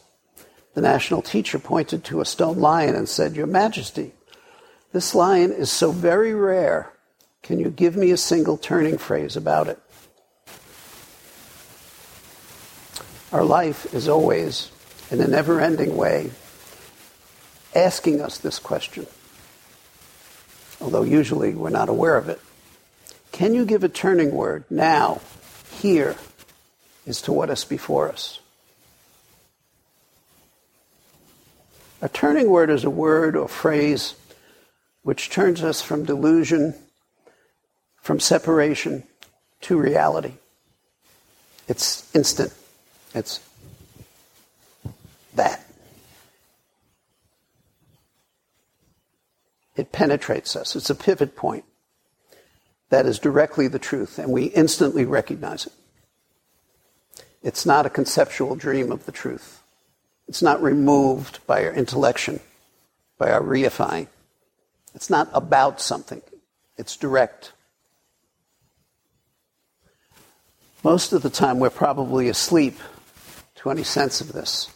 The 0.74 0.80
national 0.80 1.22
teacher 1.22 1.58
pointed 1.58 2.04
to 2.04 2.20
a 2.20 2.24
stone 2.24 2.58
lion 2.58 2.96
and 2.96 3.08
said, 3.08 3.36
Your 3.36 3.46
Majesty, 3.46 4.12
This 4.92 5.14
lion 5.14 5.52
is 5.52 5.70
so 5.70 5.90
very 5.90 6.34
rare. 6.34 6.92
Can 7.44 7.60
you 7.60 7.68
give 7.68 7.94
me 7.94 8.10
a 8.10 8.16
single 8.16 8.56
turning 8.56 8.96
phrase 8.96 9.36
about 9.36 9.68
it? 9.68 9.78
Our 13.32 13.44
life 13.44 13.92
is 13.92 14.08
always, 14.08 14.70
in 15.10 15.20
a 15.20 15.28
never 15.28 15.60
ending 15.60 15.94
way, 15.94 16.30
asking 17.74 18.22
us 18.22 18.38
this 18.38 18.58
question, 18.58 19.06
although 20.80 21.02
usually 21.02 21.52
we're 21.52 21.68
not 21.68 21.90
aware 21.90 22.16
of 22.16 22.30
it. 22.30 22.40
Can 23.30 23.52
you 23.52 23.66
give 23.66 23.84
a 23.84 23.90
turning 23.90 24.32
word 24.32 24.64
now, 24.70 25.20
here, 25.70 26.16
as 27.06 27.20
to 27.22 27.32
what 27.32 27.50
is 27.50 27.64
before 27.64 28.08
us? 28.08 28.40
A 32.00 32.08
turning 32.08 32.48
word 32.48 32.70
is 32.70 32.84
a 32.84 32.90
word 32.90 33.36
or 33.36 33.48
phrase 33.48 34.14
which 35.02 35.28
turns 35.28 35.62
us 35.62 35.82
from 35.82 36.04
delusion, 36.04 36.74
from 38.04 38.20
separation 38.20 39.02
to 39.62 39.80
reality. 39.80 40.34
It's 41.66 42.14
instant. 42.14 42.52
It's 43.14 43.40
that. 45.34 45.64
It 49.74 49.90
penetrates 49.90 50.54
us. 50.54 50.76
It's 50.76 50.90
a 50.90 50.94
pivot 50.94 51.34
point 51.34 51.64
that 52.90 53.06
is 53.06 53.18
directly 53.18 53.68
the 53.68 53.78
truth, 53.78 54.18
and 54.18 54.30
we 54.30 54.44
instantly 54.44 55.06
recognize 55.06 55.66
it. 55.66 55.72
It's 57.42 57.64
not 57.64 57.86
a 57.86 57.90
conceptual 57.90 58.54
dream 58.54 58.92
of 58.92 59.06
the 59.06 59.12
truth. 59.12 59.62
It's 60.28 60.42
not 60.42 60.62
removed 60.62 61.38
by 61.46 61.64
our 61.64 61.72
intellection, 61.72 62.40
by 63.16 63.30
our 63.30 63.40
reifying. 63.40 64.08
It's 64.94 65.08
not 65.08 65.30
about 65.32 65.80
something. 65.80 66.20
It's 66.76 66.98
direct. 66.98 67.52
Most 70.84 71.14
of 71.14 71.22
the 71.22 71.30
time, 71.30 71.60
we're 71.60 71.70
probably 71.70 72.28
asleep 72.28 72.78
to 73.54 73.70
any 73.70 73.82
sense 73.82 74.20
of 74.20 74.32
this, 74.32 74.70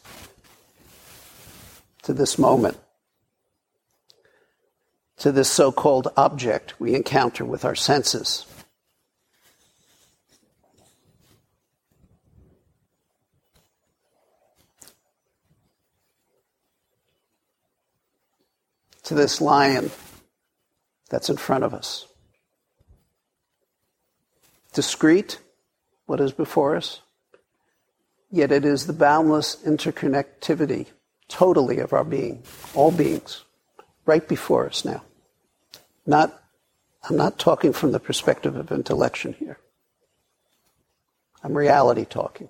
to 2.04 2.14
this 2.14 2.38
moment, 2.38 2.78
to 5.18 5.30
this 5.30 5.50
so 5.50 5.70
called 5.70 6.08
object 6.16 6.80
we 6.80 6.94
encounter 6.94 7.44
with 7.44 7.66
our 7.66 7.74
senses. 7.74 8.46
To 19.02 19.14
this 19.14 19.42
lion 19.42 19.90
that's 21.10 21.28
in 21.28 21.36
front 21.36 21.64
of 21.64 21.74
us. 21.74 22.06
Discrete, 24.72 25.38
what 26.08 26.20
is 26.20 26.32
before 26.32 26.74
us, 26.74 27.02
yet 28.30 28.50
it 28.50 28.64
is 28.64 28.86
the 28.86 28.94
boundless 28.94 29.56
interconnectivity 29.56 30.86
totally 31.28 31.80
of 31.80 31.92
our 31.92 32.02
being, 32.02 32.42
all 32.72 32.90
beings, 32.90 33.44
right 34.06 34.26
before 34.26 34.66
us 34.66 34.86
now. 34.86 35.02
Not, 36.06 36.42
I'm 37.08 37.16
not 37.16 37.38
talking 37.38 37.74
from 37.74 37.92
the 37.92 38.00
perspective 38.00 38.56
of 38.56 38.72
intellection 38.72 39.34
here. 39.34 39.58
I'm 41.44 41.52
reality 41.52 42.06
talking. 42.06 42.48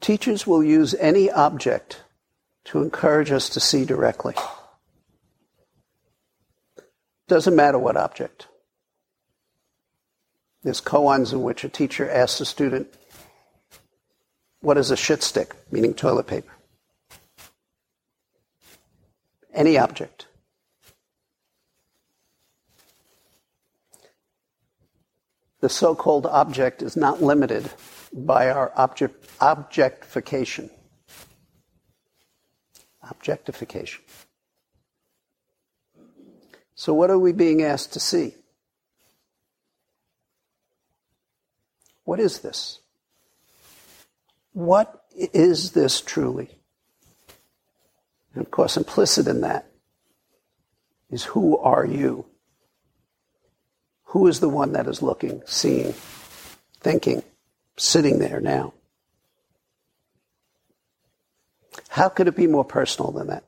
Teachers 0.00 0.48
will 0.48 0.64
use 0.64 0.96
any 0.96 1.30
object 1.30 2.02
to 2.64 2.82
encourage 2.82 3.30
us 3.30 3.48
to 3.50 3.60
see 3.60 3.84
directly. 3.84 4.34
Doesn't 7.28 7.54
matter 7.54 7.78
what 7.78 7.96
object. 7.96 8.48
There's 10.62 10.80
koans 10.80 11.32
in 11.32 11.42
which 11.42 11.64
a 11.64 11.68
teacher 11.68 12.08
asks 12.08 12.40
a 12.40 12.46
student, 12.46 12.88
What 14.60 14.78
is 14.78 14.90
a 14.90 14.96
shit 14.96 15.22
stick? 15.22 15.54
meaning 15.70 15.94
toilet 15.94 16.26
paper. 16.26 16.52
Any 19.52 19.76
object. 19.76 20.26
The 25.60 25.68
so 25.68 25.94
called 25.94 26.26
object 26.26 26.82
is 26.82 26.96
not 26.96 27.22
limited 27.22 27.70
by 28.12 28.50
our 28.50 28.72
object, 28.76 29.28
objectification. 29.40 30.70
Objectification. 33.08 34.02
So, 36.74 36.92
what 36.94 37.10
are 37.10 37.18
we 37.18 37.32
being 37.32 37.62
asked 37.62 37.92
to 37.92 38.00
see? 38.00 38.34
What 42.04 42.20
is 42.20 42.40
this? 42.40 42.80
What 44.52 45.04
is 45.14 45.72
this 45.72 46.00
truly? 46.00 46.50
And 48.34 48.44
of 48.44 48.50
course, 48.50 48.76
implicit 48.76 49.26
in 49.26 49.42
that 49.42 49.66
is 51.10 51.24
who 51.24 51.58
are 51.58 51.84
you? 51.84 52.26
Who 54.06 54.26
is 54.26 54.40
the 54.40 54.48
one 54.48 54.72
that 54.72 54.86
is 54.86 55.02
looking, 55.02 55.42
seeing, 55.46 55.94
thinking, 56.80 57.22
sitting 57.76 58.18
there 58.18 58.40
now? 58.40 58.74
How 61.88 62.08
could 62.08 62.28
it 62.28 62.36
be 62.36 62.46
more 62.46 62.64
personal 62.64 63.12
than 63.12 63.28
that? 63.28 63.44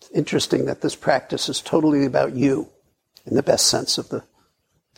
It's 0.00 0.10
interesting 0.10 0.66
that 0.66 0.80
this 0.80 0.96
practice 0.96 1.48
is 1.48 1.60
totally 1.60 2.04
about 2.04 2.34
you 2.34 2.68
in 3.26 3.34
the 3.34 3.42
best 3.42 3.66
sense 3.66 3.98
of 3.98 4.08
the 4.08 4.24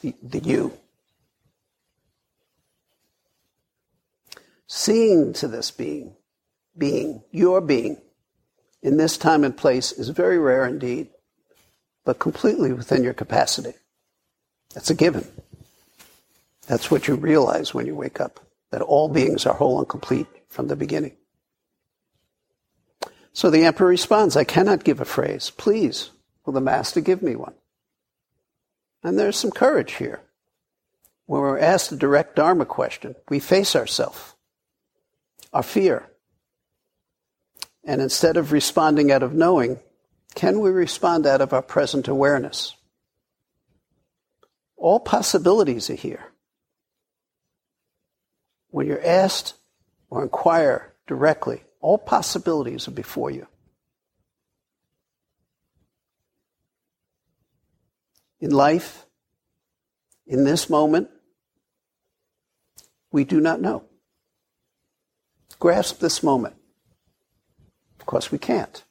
the, 0.05 0.14
the 0.23 0.38
you. 0.40 0.73
Seeing 4.67 5.33
to 5.35 5.49
this 5.49 5.71
being, 5.71 6.14
being, 6.77 7.23
your 7.31 7.61
being, 7.61 8.01
in 8.83 8.99
this 8.99 9.17
time 9.17 9.45
and 9.45 9.57
place 9.57 9.93
is 9.93 10.11
very 10.11 10.38
rare 10.38 10.67
indeed, 10.67 11.09
but 12.05 12.19
completely 12.19 12.73
within 12.73 13.03
your 13.03 13.14
capacity. 13.14 13.73
That's 14.75 14.90
a 14.90 14.95
given. 14.95 15.27
That's 16.67 16.90
what 16.90 17.09
you 17.09 17.14
realize 17.14 17.73
when 17.73 17.87
you 17.87 17.95
wake 17.95 18.21
up, 18.21 18.40
that 18.73 18.83
all 18.83 19.09
beings 19.09 19.47
are 19.47 19.55
whole 19.55 19.79
and 19.79 19.88
complete 19.88 20.27
from 20.49 20.69
the 20.69 20.77
beginning. 20.77 21.17
So 23.33 23.49
the 23.49 23.64
emperor 23.64 23.88
responds, 23.88 24.37
I 24.37 24.45
cannot 24.45 24.85
give 24.85 25.01
a 25.01 25.07
phrase. 25.07 25.51
Please, 25.51 26.11
will 26.45 26.53
the 26.53 26.61
master 26.61 27.01
give 27.01 27.23
me 27.23 27.37
one? 27.37 27.55
And 29.05 29.19
there's 29.19 29.37
some 29.37 29.51
courage 29.51 29.93
here. 29.93 30.21
When 31.27 31.43
we're 31.43 31.59
asked 31.59 31.93
a 31.93 31.97
direct 31.97 32.37
Dharma 32.37 32.64
question, 32.64 33.14
we 33.29 33.38
face 33.38 33.77
ourselves, 33.77 34.35
our 35.53 35.62
fear. 35.62 36.07
And 37.85 38.01
instead 38.01 38.38
of 38.38 38.51
responding 38.51 39.12
out 39.12 39.23
of 39.23 39.35
knowing, 39.35 39.79
can 40.35 40.61
we 40.61 40.71
respond 40.71 41.27
out 41.27 41.43
of 41.43 41.53
our 41.53 41.62
present 41.62 42.09
awareness? 42.09 42.75
All 44.77 45.01
possibilities 45.01 45.90
are 45.90 45.95
here. 45.95 46.25
When 48.71 48.87
you're 48.87 49.07
asked 49.07 49.55
or 50.11 50.23
inquire 50.23 50.93
directly, 51.07 51.62
all 51.81 51.99
possibilities 51.99 52.88
are 52.88 52.93
before 52.93 53.31
you. 53.31 53.47
In 58.44 58.50
life, 58.50 59.07
in 60.26 60.44
this 60.44 60.68
moment, 60.68 61.09
we 63.11 63.24
do 63.24 63.40
not 63.40 63.59
know. 63.59 63.85
Grasp 65.59 66.00
this 66.00 66.22
moment. 66.22 66.54
Of 67.98 68.04
course, 68.04 68.30
we 68.30 68.37
can't. 68.37 68.85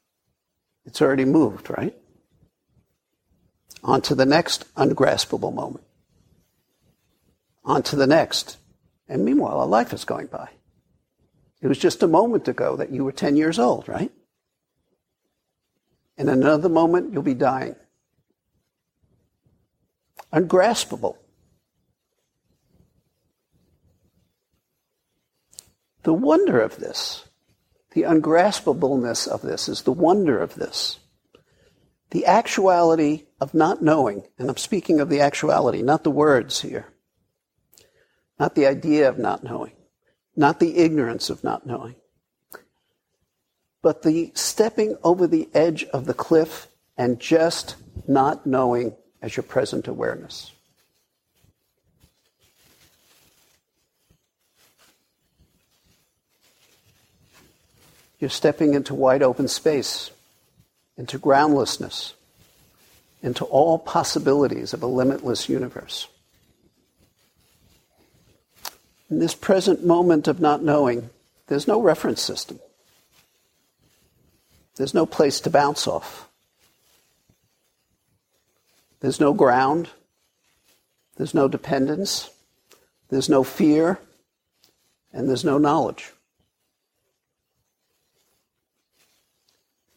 It's 0.85 1.03
already 1.03 1.25
moved, 1.25 1.69
right? 1.69 1.95
On 3.83 4.01
to 4.01 4.15
the 4.15 4.25
next 4.25 4.65
ungraspable 4.75 5.53
moment. 5.53 5.85
On 7.63 7.83
to 7.83 7.95
the 7.95 8.07
next. 8.07 8.57
And 9.07 9.23
meanwhile, 9.23 9.61
a 9.61 9.65
life 9.65 9.93
is 9.93 10.03
going 10.03 10.27
by. 10.27 10.49
It 11.61 11.67
was 11.67 11.77
just 11.77 12.01
a 12.01 12.07
moment 12.07 12.47
ago 12.47 12.75
that 12.77 12.89
you 12.89 13.03
were 13.05 13.11
10 13.11 13.35
years 13.35 13.59
old, 13.59 13.87
right? 13.87 14.11
In 16.17 16.27
another 16.27 16.69
moment, 16.69 17.13
you'll 17.13 17.21
be 17.21 17.35
dying 17.35 17.75
ungraspable. 20.34 21.17
The 26.04 26.13
wonder 26.13 26.60
of 26.60 26.78
this, 26.78 27.26
the 27.93 28.04
ungraspableness 28.04 29.28
of 29.28 29.41
this, 29.41 29.69
is 29.69 29.84
the 29.84 29.93
wonder 29.93 30.39
of 30.41 30.56
this. 30.56 31.00
The 32.12 32.26
actuality 32.26 33.26
of 33.39 33.54
not 33.54 33.82
knowing, 33.82 34.24
and 34.38 34.50
I'm 34.50 34.58
speaking 34.58 35.00
of 35.00 35.10
the 35.10 35.22
actuality, 35.22 35.82
not 35.82 36.04
the 36.04 36.12
words 36.12 36.62
here, 36.62 36.88
not 38.39 38.56
the 38.56 38.67
idea 38.67 39.10
of 39.10 39.17
not 39.17 39.43
knowing, 39.43 39.74
not 40.36 40.60
the 40.60 40.78
ignorance 40.78 41.30
of 41.30 41.43
not 41.43 41.65
knowing. 41.65 41.96
but 43.84 44.02
the 44.02 44.32
stepping 44.34 44.98
over 45.04 45.28
the 45.28 45.50
edge 45.54 45.84
of 45.86 46.06
the 46.06 46.13
cliff 46.13 46.67
and 46.98 47.19
just 47.19 47.76
not 48.08 48.48
knowing 48.48 48.96
as 49.23 49.38
your 49.38 49.43
present 49.43 49.88
awareness. 49.88 50.51
You're 58.19 58.29
stepping 58.29 58.73
into 58.73 58.93
wide 58.93 59.23
open 59.23 59.47
space, 59.47 60.12
into 60.97 61.17
groundlessness, 61.17 62.13
into 63.21 63.45
all 63.45 63.79
possibilities 63.79 64.73
of 64.73 64.83
a 64.83 64.88
limitless 64.88 65.47
universe. 65.47 66.07
In 69.09 69.19
this 69.19 69.36
present 69.36 69.86
moment 69.86 70.27
of 70.27 70.41
not 70.41 70.62
knowing, 70.62 71.09
there's 71.47 71.67
no 71.67 71.81
reference 71.81 72.21
system. 72.21 72.59
There's 74.75 74.93
no 74.93 75.05
place 75.05 75.39
to 75.41 75.49
bounce 75.49 75.88
off. 75.88 76.27
There's 79.03 79.19
no 79.19 79.33
ground. 79.33 79.89
There's 81.17 81.33
no 81.33 81.49
dependence. 81.49 82.29
There's 83.09 83.27
no 83.27 83.43
fear. 83.43 83.99
And 85.11 85.27
there's 85.27 85.43
no 85.43 85.57
knowledge. 85.57 86.13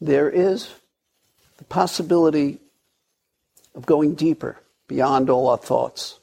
There 0.01 0.29
is 0.29 0.69
the 1.55 1.63
possibility 1.63 2.59
of 3.73 3.85
going 3.85 4.15
deeper 4.15 4.57
beyond 4.89 5.29
all 5.29 5.47
our 5.47 5.57
thoughts 5.57 6.19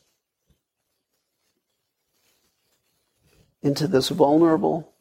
into 3.63 3.89
this 3.89 4.11
vulnerable 4.11 4.93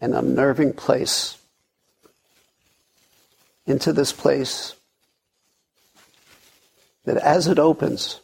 and 0.00 0.14
unnerving 0.14 0.74
place 0.74 1.38
into 3.66 3.92
this 3.92 4.12
place 4.12 4.76
that 7.04 7.16
as 7.16 7.48
it 7.48 7.58
opens 7.58 8.20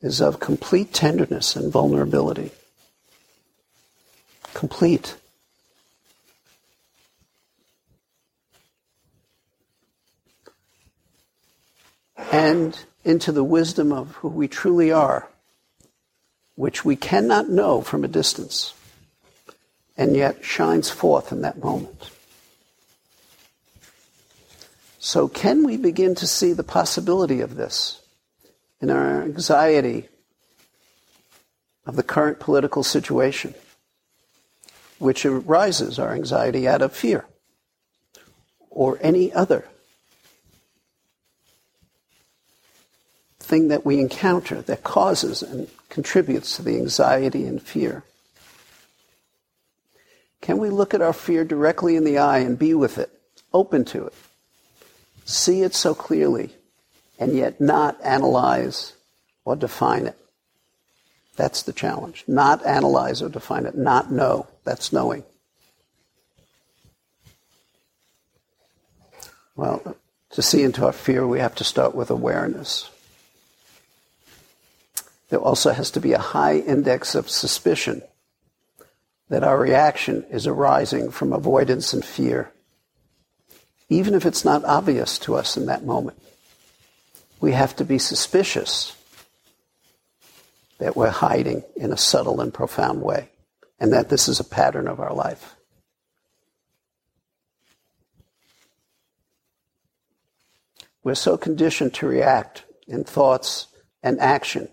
is 0.00 0.20
of 0.20 0.40
complete 0.40 0.92
tenderness 0.92 1.56
and 1.56 1.72
vulnerability. 1.72 2.50
Complete. 4.54 5.16
And 12.32 12.78
into 13.04 13.32
the 13.32 13.44
wisdom 13.44 13.92
of 13.92 14.16
who 14.16 14.28
we 14.28 14.48
truly 14.48 14.92
are, 14.92 15.28
which 16.56 16.84
we 16.84 16.96
cannot 16.96 17.48
know 17.48 17.80
from 17.80 18.04
a 18.04 18.08
distance, 18.08 18.74
and 19.96 20.16
yet 20.16 20.44
shines 20.44 20.90
forth 20.90 21.32
in 21.32 21.42
that 21.42 21.58
moment. 21.58 22.10
So, 24.98 25.28
can 25.28 25.64
we 25.64 25.76
begin 25.76 26.16
to 26.16 26.26
see 26.26 26.52
the 26.52 26.64
possibility 26.64 27.40
of 27.40 27.54
this 27.54 28.02
in 28.80 28.90
our 28.90 29.22
anxiety 29.22 30.08
of 31.86 31.94
the 31.94 32.02
current 32.02 32.40
political 32.40 32.82
situation, 32.82 33.54
which 34.98 35.24
arises, 35.24 35.98
our 36.00 36.12
anxiety, 36.12 36.66
out 36.66 36.82
of 36.82 36.92
fear 36.92 37.24
or 38.70 38.98
any 39.00 39.32
other 39.32 39.66
thing 43.38 43.68
that 43.68 43.86
we 43.86 44.00
encounter 44.00 44.62
that 44.62 44.82
causes 44.82 45.42
and 45.42 45.68
contributes 45.88 46.56
to 46.56 46.62
the 46.62 46.76
anxiety 46.76 47.46
and 47.46 47.62
fear? 47.62 48.02
Can 50.40 50.58
we 50.58 50.70
look 50.70 50.92
at 50.92 51.02
our 51.02 51.12
fear 51.12 51.44
directly 51.44 51.94
in 51.94 52.04
the 52.04 52.18
eye 52.18 52.38
and 52.38 52.58
be 52.58 52.74
with 52.74 52.98
it, 52.98 53.10
open 53.52 53.84
to 53.86 54.06
it? 54.06 54.14
See 55.28 55.62
it 55.62 55.74
so 55.74 55.94
clearly, 55.94 56.50
and 57.18 57.34
yet 57.34 57.60
not 57.60 58.02
analyze 58.02 58.94
or 59.44 59.56
define 59.56 60.06
it. 60.06 60.16
That's 61.36 61.62
the 61.62 61.72
challenge. 61.72 62.24
Not 62.26 62.66
analyze 62.66 63.22
or 63.22 63.28
define 63.28 63.66
it. 63.66 63.76
Not 63.76 64.10
know. 64.10 64.46
That's 64.64 64.92
knowing. 64.92 65.24
Well, 69.54 69.96
to 70.30 70.42
see 70.42 70.62
into 70.62 70.84
our 70.86 70.92
fear, 70.92 71.26
we 71.26 71.40
have 71.40 71.54
to 71.56 71.64
start 71.64 71.94
with 71.94 72.10
awareness. 72.10 72.90
There 75.28 75.40
also 75.40 75.72
has 75.72 75.90
to 75.92 76.00
be 76.00 76.12
a 76.12 76.18
high 76.18 76.58
index 76.58 77.14
of 77.14 77.28
suspicion 77.28 78.02
that 79.28 79.44
our 79.44 79.58
reaction 79.58 80.24
is 80.30 80.46
arising 80.46 81.10
from 81.10 81.32
avoidance 81.32 81.92
and 81.92 82.04
fear 82.04 82.50
even 83.88 84.14
if 84.14 84.26
it's 84.26 84.44
not 84.44 84.64
obvious 84.64 85.18
to 85.18 85.34
us 85.34 85.56
in 85.56 85.66
that 85.66 85.84
moment. 85.84 86.20
We 87.40 87.52
have 87.52 87.76
to 87.76 87.84
be 87.84 87.98
suspicious 87.98 88.94
that 90.78 90.96
we're 90.96 91.10
hiding 91.10 91.64
in 91.76 91.92
a 91.92 91.96
subtle 91.96 92.40
and 92.40 92.52
profound 92.52 93.02
way, 93.02 93.30
and 93.80 93.92
that 93.92 94.08
this 94.08 94.28
is 94.28 94.40
a 94.40 94.44
pattern 94.44 94.86
of 94.86 95.00
our 95.00 95.12
life. 95.12 95.54
We're 101.02 101.14
so 101.14 101.36
conditioned 101.38 101.94
to 101.94 102.06
react 102.06 102.64
in 102.86 103.04
thoughts 103.04 103.68
and 104.02 104.20
action 104.20 104.68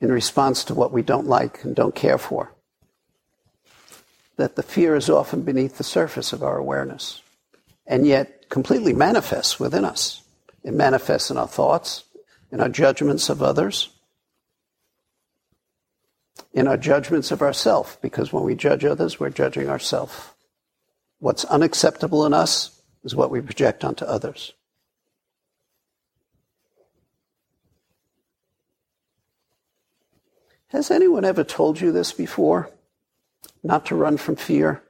in 0.00 0.12
response 0.12 0.64
to 0.64 0.74
what 0.74 0.92
we 0.92 1.02
don't 1.02 1.26
like 1.26 1.64
and 1.64 1.74
don't 1.74 1.94
care 1.94 2.18
for 2.18 2.52
that 4.36 4.56
the 4.56 4.62
fear 4.62 4.96
is 4.96 5.08
often 5.08 5.42
beneath 5.42 5.78
the 5.78 5.84
surface 5.84 6.32
of 6.32 6.42
our 6.42 6.58
awareness 6.58 7.21
and 7.86 8.06
yet 8.06 8.48
completely 8.48 8.92
manifests 8.92 9.58
within 9.58 9.84
us. 9.84 10.22
It 10.62 10.74
manifests 10.74 11.30
in 11.30 11.36
our 11.36 11.48
thoughts, 11.48 12.04
in 12.50 12.60
our 12.60 12.68
judgments 12.68 13.28
of 13.28 13.42
others, 13.42 13.90
in 16.52 16.68
our 16.68 16.76
judgments 16.76 17.30
of 17.30 17.42
ourselves, 17.42 17.96
because 18.00 18.32
when 18.32 18.44
we 18.44 18.54
judge 18.54 18.84
others, 18.84 19.18
we're 19.18 19.30
judging 19.30 19.68
ourselves. 19.68 20.14
What's 21.18 21.44
unacceptable 21.44 22.26
in 22.26 22.34
us 22.34 22.82
is 23.04 23.14
what 23.14 23.30
we 23.30 23.40
project 23.40 23.84
onto 23.84 24.04
others. 24.04 24.52
Has 30.68 30.90
anyone 30.90 31.24
ever 31.24 31.44
told 31.44 31.80
you 31.80 31.92
this 31.92 32.12
before? 32.12 32.70
Not 33.62 33.86
to 33.86 33.94
run 33.94 34.16
from 34.16 34.36
fear? 34.36 34.82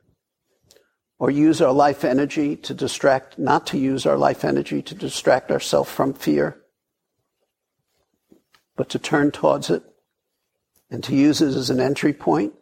Or 1.22 1.30
use 1.30 1.61
our 1.62 1.70
life 1.70 2.04
energy 2.04 2.56
to 2.56 2.74
distract, 2.74 3.38
not 3.38 3.64
to 3.64 3.78
use 3.78 4.06
our 4.06 4.18
life 4.18 4.44
energy 4.44 4.82
to 4.82 4.92
distract 4.92 5.52
ourselves 5.52 5.88
from 5.88 6.12
fear, 6.12 6.61
but 8.74 8.88
to 8.88 8.98
turn 8.98 9.30
towards 9.30 9.70
it 9.70 9.85
and 10.90 11.04
to 11.04 11.14
use 11.14 11.40
it 11.40 11.54
as 11.54 11.70
an 11.70 11.78
entry 11.78 12.12
point 12.12 12.52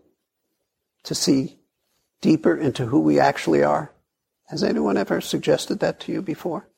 to 1.03 1.15
see 1.15 1.59
deeper 2.21 2.55
into 2.55 2.85
who 2.85 3.01
we 3.01 3.19
actually 3.19 3.63
are. 3.63 3.95
Has 4.49 4.63
anyone 4.63 4.99
ever 4.99 5.23
suggested 5.23 5.81
that 5.81 5.99
to 6.01 6.13
you 6.13 6.21
before? 6.21 6.69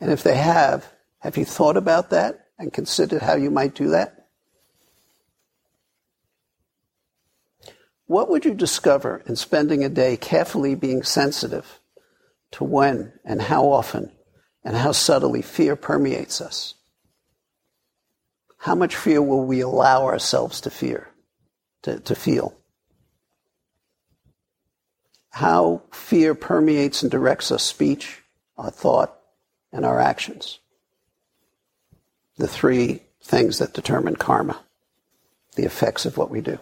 And 0.00 0.10
if 0.10 0.24
they 0.24 0.36
have, 0.36 0.92
have 1.20 1.36
you 1.36 1.44
thought 1.44 1.76
about 1.76 2.10
that 2.10 2.48
and 2.58 2.72
considered 2.72 3.22
how 3.22 3.36
you 3.36 3.52
might 3.52 3.76
do 3.76 3.90
that? 3.90 4.15
What 8.06 8.30
would 8.30 8.44
you 8.44 8.54
discover 8.54 9.22
in 9.26 9.36
spending 9.36 9.84
a 9.84 9.88
day 9.88 10.16
carefully 10.16 10.74
being 10.74 11.02
sensitive 11.02 11.80
to 12.52 12.64
when 12.64 13.12
and 13.24 13.42
how 13.42 13.70
often 13.70 14.12
and 14.64 14.76
how 14.76 14.92
subtly 14.92 15.42
fear 15.42 15.74
permeates 15.74 16.40
us? 16.40 16.74
How 18.58 18.74
much 18.74 18.96
fear 18.96 19.20
will 19.20 19.44
we 19.44 19.60
allow 19.60 20.04
ourselves 20.04 20.60
to 20.62 20.70
fear, 20.70 21.08
to, 21.82 21.98
to 22.00 22.14
feel? 22.14 22.56
How 25.30 25.82
fear 25.92 26.34
permeates 26.34 27.02
and 27.02 27.10
directs 27.10 27.50
our 27.50 27.58
speech, 27.58 28.22
our 28.56 28.70
thought, 28.70 29.16
and 29.72 29.84
our 29.84 30.00
actions. 30.00 30.58
The 32.38 32.48
three 32.48 33.02
things 33.22 33.58
that 33.58 33.74
determine 33.74 34.16
karma, 34.16 34.60
the 35.56 35.64
effects 35.64 36.06
of 36.06 36.16
what 36.16 36.30
we 36.30 36.40
do 36.40 36.58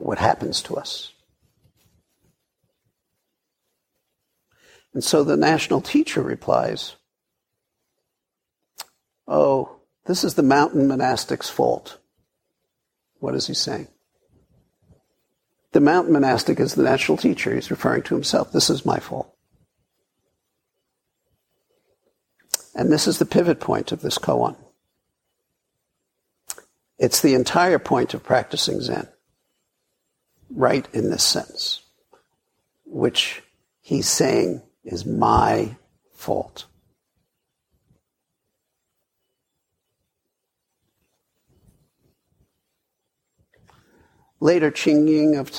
what 0.00 0.18
happens 0.18 0.62
to 0.62 0.76
us. 0.76 1.12
And 4.92 5.04
so 5.04 5.22
the 5.22 5.36
national 5.36 5.80
teacher 5.80 6.22
replies, 6.22 6.96
Oh, 9.28 9.76
this 10.06 10.24
is 10.24 10.34
the 10.34 10.42
mountain 10.42 10.88
monastic's 10.88 11.48
fault. 11.48 11.98
What 13.20 13.34
is 13.34 13.46
he 13.46 13.54
saying? 13.54 13.86
The 15.72 15.80
mountain 15.80 16.12
monastic 16.12 16.58
is 16.58 16.74
the 16.74 16.82
national 16.82 17.18
teacher. 17.18 17.54
He's 17.54 17.70
referring 17.70 18.02
to 18.04 18.14
himself. 18.14 18.50
This 18.50 18.70
is 18.70 18.84
my 18.84 18.98
fault. 18.98 19.32
And 22.74 22.90
this 22.90 23.06
is 23.06 23.18
the 23.18 23.26
pivot 23.26 23.60
point 23.60 23.92
of 23.92 24.00
this 24.00 24.18
koan. 24.18 24.56
It's 26.98 27.22
the 27.22 27.34
entire 27.34 27.78
point 27.78 28.14
of 28.14 28.24
practicing 28.24 28.80
Zen 28.80 29.06
right 30.50 30.86
in 30.92 31.10
this 31.10 31.24
sense, 31.24 31.82
which 32.84 33.42
he's 33.80 34.08
saying 34.08 34.62
is 34.84 35.06
my 35.06 35.76
fault. 36.14 36.66
Later, 44.40 44.70
Qing 44.70 45.06
Ying 45.06 45.36
of 45.36 45.50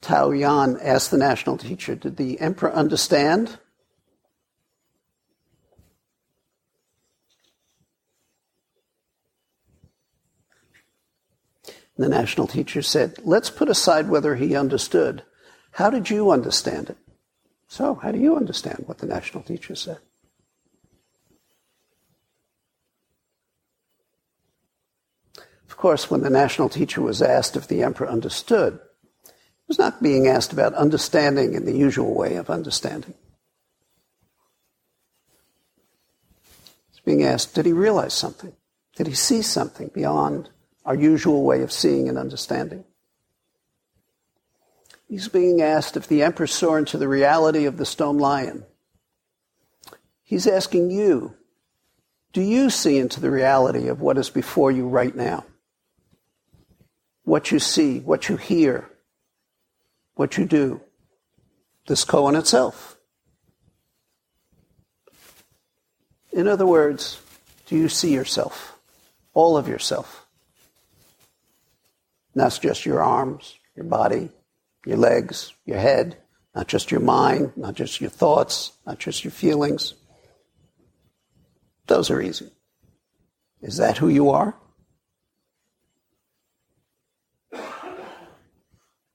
Taoyuan 0.00 0.78
asked 0.82 1.10
the 1.10 1.18
national 1.18 1.58
teacher, 1.58 1.96
Did 1.96 2.16
the 2.16 2.40
emperor 2.40 2.72
understand? 2.72 3.58
The 11.98 12.08
national 12.08 12.46
teacher 12.46 12.80
said, 12.80 13.16
Let's 13.24 13.50
put 13.50 13.68
aside 13.68 14.08
whether 14.08 14.36
he 14.36 14.54
understood. 14.54 15.24
How 15.72 15.90
did 15.90 16.08
you 16.08 16.30
understand 16.30 16.90
it? 16.90 16.96
So, 17.66 17.96
how 17.96 18.12
do 18.12 18.18
you 18.18 18.36
understand 18.36 18.84
what 18.86 18.98
the 18.98 19.06
national 19.06 19.42
teacher 19.42 19.74
said? 19.74 19.98
Of 25.68 25.76
course, 25.76 26.10
when 26.10 26.22
the 26.22 26.30
national 26.30 26.68
teacher 26.68 27.02
was 27.02 27.20
asked 27.20 27.56
if 27.56 27.66
the 27.66 27.82
emperor 27.82 28.08
understood, 28.08 28.78
he 29.24 29.64
was 29.66 29.78
not 29.78 30.02
being 30.02 30.28
asked 30.28 30.52
about 30.52 30.74
understanding 30.74 31.54
in 31.54 31.64
the 31.64 31.76
usual 31.76 32.14
way 32.14 32.36
of 32.36 32.48
understanding. 32.48 33.14
He 36.46 36.92
was 36.92 37.00
being 37.04 37.24
asked, 37.24 37.54
did 37.54 37.66
he 37.66 37.72
realize 37.72 38.14
something? 38.14 38.52
Did 38.96 39.08
he 39.08 39.14
see 39.14 39.42
something 39.42 39.90
beyond 39.92 40.50
our 40.88 40.94
usual 40.94 41.44
way 41.44 41.60
of 41.60 41.70
seeing 41.70 42.08
and 42.08 42.16
understanding? 42.16 42.82
He's 45.06 45.28
being 45.28 45.60
asked 45.60 45.98
if 45.98 46.08
the 46.08 46.22
emperor 46.22 46.46
saw 46.46 46.76
into 46.76 46.96
the 46.96 47.06
reality 47.06 47.66
of 47.66 47.76
the 47.76 47.84
stone 47.84 48.16
lion. 48.16 48.64
He's 50.22 50.46
asking 50.46 50.90
you, 50.90 51.34
do 52.32 52.40
you 52.40 52.70
see 52.70 52.96
into 52.96 53.20
the 53.20 53.30
reality 53.30 53.88
of 53.88 54.00
what 54.00 54.16
is 54.16 54.30
before 54.30 54.72
you 54.72 54.88
right 54.88 55.14
now? 55.14 55.44
What 57.24 57.52
you 57.52 57.58
see, 57.58 58.00
what 58.00 58.30
you 58.30 58.38
hear, 58.38 58.88
what 60.14 60.38
you 60.38 60.46
do. 60.46 60.80
This 61.86 62.06
koan 62.06 62.38
itself. 62.38 62.96
In 66.32 66.48
other 66.48 66.66
words, 66.66 67.20
do 67.66 67.76
you 67.76 67.90
see 67.90 68.14
yourself? 68.14 68.78
All 69.34 69.58
of 69.58 69.68
yourself. 69.68 70.24
Not 72.34 72.58
just 72.60 72.86
your 72.86 73.02
arms, 73.02 73.56
your 73.74 73.86
body, 73.86 74.30
your 74.84 74.96
legs, 74.96 75.52
your 75.64 75.78
head, 75.78 76.16
not 76.54 76.68
just 76.68 76.90
your 76.90 77.00
mind, 77.00 77.52
not 77.56 77.74
just 77.74 78.00
your 78.00 78.10
thoughts, 78.10 78.72
not 78.86 78.98
just 78.98 79.24
your 79.24 79.30
feelings. 79.30 79.94
Those 81.86 82.10
are 82.10 82.20
easy. 82.20 82.50
Is 83.62 83.78
that 83.78 83.98
who 83.98 84.08
you 84.08 84.30
are? 84.30 84.56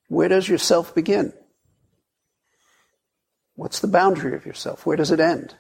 Where 0.08 0.30
does 0.30 0.48
yourself 0.48 0.94
begin? 0.94 1.34
What's 3.56 3.80
the 3.80 3.88
boundary 3.88 4.36
of 4.36 4.46
yourself? 4.46 4.86
Where 4.86 4.98
does 4.98 5.12
it 5.12 5.20
end? 5.20 5.56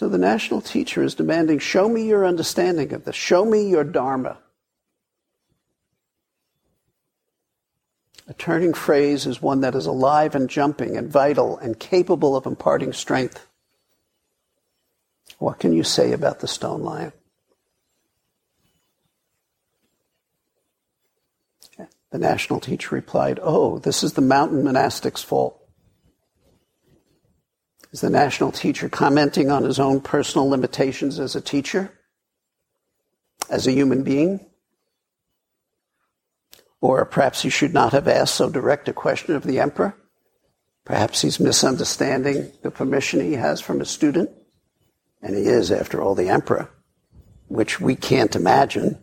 So 0.00 0.08
the 0.08 0.16
national 0.16 0.62
teacher 0.62 1.02
is 1.02 1.14
demanding 1.14 1.58
show 1.58 1.86
me 1.86 2.08
your 2.08 2.24
understanding 2.24 2.94
of 2.94 3.04
this, 3.04 3.14
show 3.14 3.44
me 3.44 3.68
your 3.68 3.84
Dharma. 3.84 4.38
A 8.26 8.32
turning 8.32 8.72
phrase 8.72 9.26
is 9.26 9.42
one 9.42 9.60
that 9.60 9.74
is 9.74 9.84
alive 9.84 10.34
and 10.34 10.48
jumping 10.48 10.96
and 10.96 11.12
vital 11.12 11.58
and 11.58 11.78
capable 11.78 12.34
of 12.34 12.46
imparting 12.46 12.94
strength. 12.94 13.46
What 15.36 15.58
can 15.58 15.74
you 15.74 15.84
say 15.84 16.12
about 16.12 16.40
the 16.40 16.48
stone 16.48 16.80
lion? 16.80 17.12
The 22.08 22.18
national 22.18 22.60
teacher 22.60 22.94
replied, 22.94 23.38
Oh, 23.42 23.78
this 23.78 24.02
is 24.02 24.14
the 24.14 24.22
mountain 24.22 24.64
monastic's 24.64 25.22
fault. 25.22 25.59
Is 27.92 28.02
the 28.02 28.10
national 28.10 28.52
teacher 28.52 28.88
commenting 28.88 29.50
on 29.50 29.64
his 29.64 29.80
own 29.80 30.00
personal 30.00 30.48
limitations 30.48 31.18
as 31.18 31.34
a 31.34 31.40
teacher? 31.40 31.92
As 33.48 33.66
a 33.66 33.72
human 33.72 34.04
being? 34.04 34.46
Or 36.80 37.04
perhaps 37.04 37.42
he 37.42 37.50
should 37.50 37.74
not 37.74 37.92
have 37.92 38.06
asked 38.06 38.36
so 38.36 38.48
direct 38.48 38.88
a 38.88 38.92
question 38.92 39.34
of 39.34 39.42
the 39.42 39.58
emperor. 39.58 39.96
Perhaps 40.84 41.22
he's 41.22 41.40
misunderstanding 41.40 42.52
the 42.62 42.70
permission 42.70 43.20
he 43.20 43.34
has 43.34 43.60
from 43.60 43.80
a 43.80 43.84
student. 43.84 44.30
And 45.20 45.36
he 45.36 45.42
is, 45.42 45.70
after 45.70 46.00
all, 46.00 46.14
the 46.14 46.30
emperor, 46.30 46.70
which 47.48 47.80
we 47.80 47.96
can't 47.96 48.34
imagine. 48.34 48.98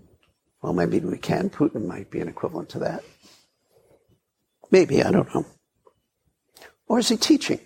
Well, 0.61 0.73
maybe 0.73 0.99
we 0.99 1.17
can. 1.17 1.49
Putin 1.49 1.85
might 1.85 2.09
be 2.09 2.19
an 2.19 2.27
equivalent 2.27 2.69
to 2.69 2.79
that. 2.79 3.03
Maybe, 4.71 5.03
I 5.03 5.11
don't 5.11 5.33
know. 5.35 5.45
Or 6.87 6.99
is 6.99 7.09
he 7.09 7.17
teaching? 7.17 7.59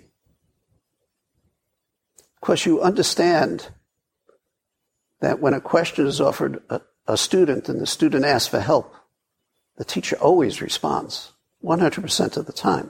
Of 2.42 2.46
course, 2.48 2.66
you 2.66 2.82
understand 2.82 3.70
that 5.20 5.40
when 5.40 5.54
a 5.54 5.62
question 5.62 6.08
is 6.08 6.20
offered 6.20 6.64
a, 6.72 6.82
a 7.08 7.16
student 7.16 7.70
and 7.70 7.80
the 7.80 7.86
student 7.86 8.26
asks 8.26 8.48
for 8.48 8.60
help, 8.60 8.96
the 9.78 9.86
teacher 9.86 10.18
always 10.20 10.60
responds 10.60 11.34
100% 11.64 12.38
of 12.38 12.48
the 12.48 12.52
time. 12.52 12.90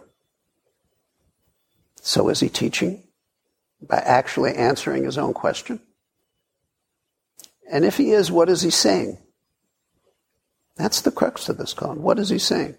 So 2.02 2.30
is 2.30 2.40
he 2.40 2.48
teaching 2.48 3.04
by 3.82 3.98
actually 3.98 4.56
answering 4.56 5.04
his 5.04 5.18
own 5.18 5.34
question? 5.34 5.82
And 7.70 7.84
if 7.84 7.98
he 7.98 8.12
is, 8.12 8.32
what 8.32 8.50
is 8.50 8.62
he 8.62 8.70
saying? 8.70 9.18
That's 10.78 11.02
the 11.02 11.12
crux 11.12 11.50
of 11.50 11.58
this 11.58 11.74
koan. 11.74 11.98
What 11.98 12.20
is 12.20 12.30
he 12.30 12.40
saying? 12.40 12.76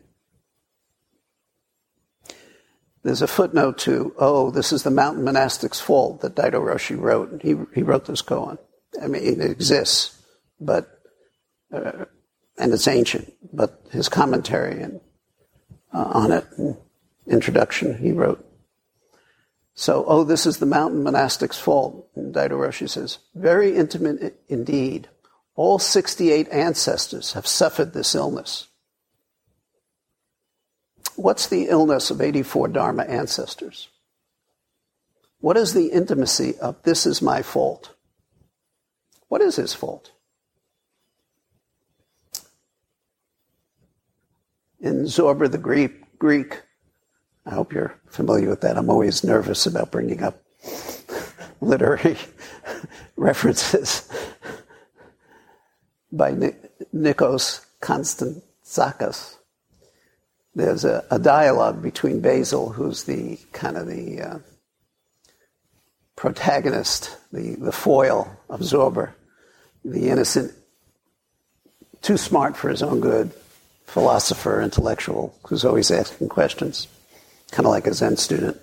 There's 3.03 3.23
a 3.23 3.27
footnote 3.27 3.79
to, 3.79 4.15
oh, 4.19 4.51
this 4.51 4.73
is 4.73 4.85
the 4.85 4.91
mountain 4.91 5.25
monastic's 5.25 5.81
fault 5.81 6.21
that 6.21 6.37
Daido 6.37 6.61
Roshi 6.63 6.99
wrote. 6.99 7.43
He, 7.43 7.57
he 7.75 7.83
wrote 7.83 8.07
this 8.07 8.23
koan. 8.23 8.59
I 9.03 9.09
mean, 9.09 9.23
it 9.23 9.41
exists, 9.41 10.23
but 10.61 11.01
uh, 11.73 12.05
and 12.59 12.73
it's 12.73 12.87
ancient, 12.87 13.33
but 13.53 13.83
his 13.91 14.09
commentary 14.09 14.83
and, 14.83 15.01
uh, 15.93 16.05
on 16.05 16.33
it, 16.33 16.47
introduction, 17.27 17.99
he 17.99 18.13
wrote. 18.13 18.45
So, 19.75 20.05
oh, 20.07 20.25
this 20.25 20.47
is 20.47 20.59
the 20.59 20.67
mountain 20.67 21.03
monastic's 21.03 21.59
fault. 21.59 22.09
And 22.15 22.35
Daido 22.35 22.53
Roshi 22.53 22.89
says, 22.89 23.19
very 23.35 23.75
intimate 23.75 24.41
indeed. 24.49 25.09
All 25.55 25.79
68 25.79 26.49
ancestors 26.51 27.33
have 27.33 27.47
suffered 27.47 27.93
this 27.93 28.15
illness. 28.15 28.69
What's 31.17 31.47
the 31.47 31.69
illness 31.69 32.11
of 32.11 32.21
84 32.21 32.69
Dharma 32.69 33.05
ancestors? 33.05 33.89
What 35.41 35.57
is 35.57 35.75
the 35.75 35.89
intimacy 35.89 36.57
of 36.59 36.83
this 36.83 37.07
is 37.07 37.21
my 37.21 37.43
fault? 37.43 37.95
What 39.29 39.41
is 39.41 39.57
his 39.57 39.75
fault? 39.75 40.13
in 44.83 45.05
Zorba 45.05 45.51
the 45.51 45.59
Greek, 45.59 46.19
Greek. 46.19 46.61
I 47.47 47.55
hope 47.55 47.73
you're 47.73 47.95
familiar 48.09 48.51
with 48.51 48.61
that. 48.61 48.77
I'm 48.77 48.91
always 48.91 49.25
nervous 49.25 49.65
about 49.65 49.91
bringing 49.91 50.23
up 50.23 50.43
literary 51.61 52.17
references 53.17 54.09
by 56.11 56.33
Nikos 56.93 57.65
Kazantzakis. 57.81 59.37
There's 60.55 60.85
a, 60.85 61.05
a, 61.11 61.19
dialogue 61.19 61.83
between 61.83 62.21
Basil, 62.21 62.71
who's 62.71 63.05
the 63.05 63.39
kind 63.53 63.77
of 63.77 63.87
the 63.87 64.21
uh, 64.21 64.39
protagonist, 66.15 67.17
the, 67.33 67.57
the 67.57 67.73
foil 67.73 68.31
Zorba, 68.51 69.13
the 69.85 70.11
innocent, 70.11 70.53
too 72.03 72.19
smart 72.19 72.57
for 72.57 72.69
his 72.69 72.83
own 72.83 73.01
good, 73.01 73.33
philosopher, 73.87 74.61
intellectual, 74.61 75.35
who's 75.47 75.65
always 75.65 75.91
asking 75.91 76.29
questions, 76.29 76.87
kind 77.51 77.67
of 77.67 77.71
like 77.71 77.87
a 77.87 77.95
Zen 77.95 78.17
student. 78.17 78.59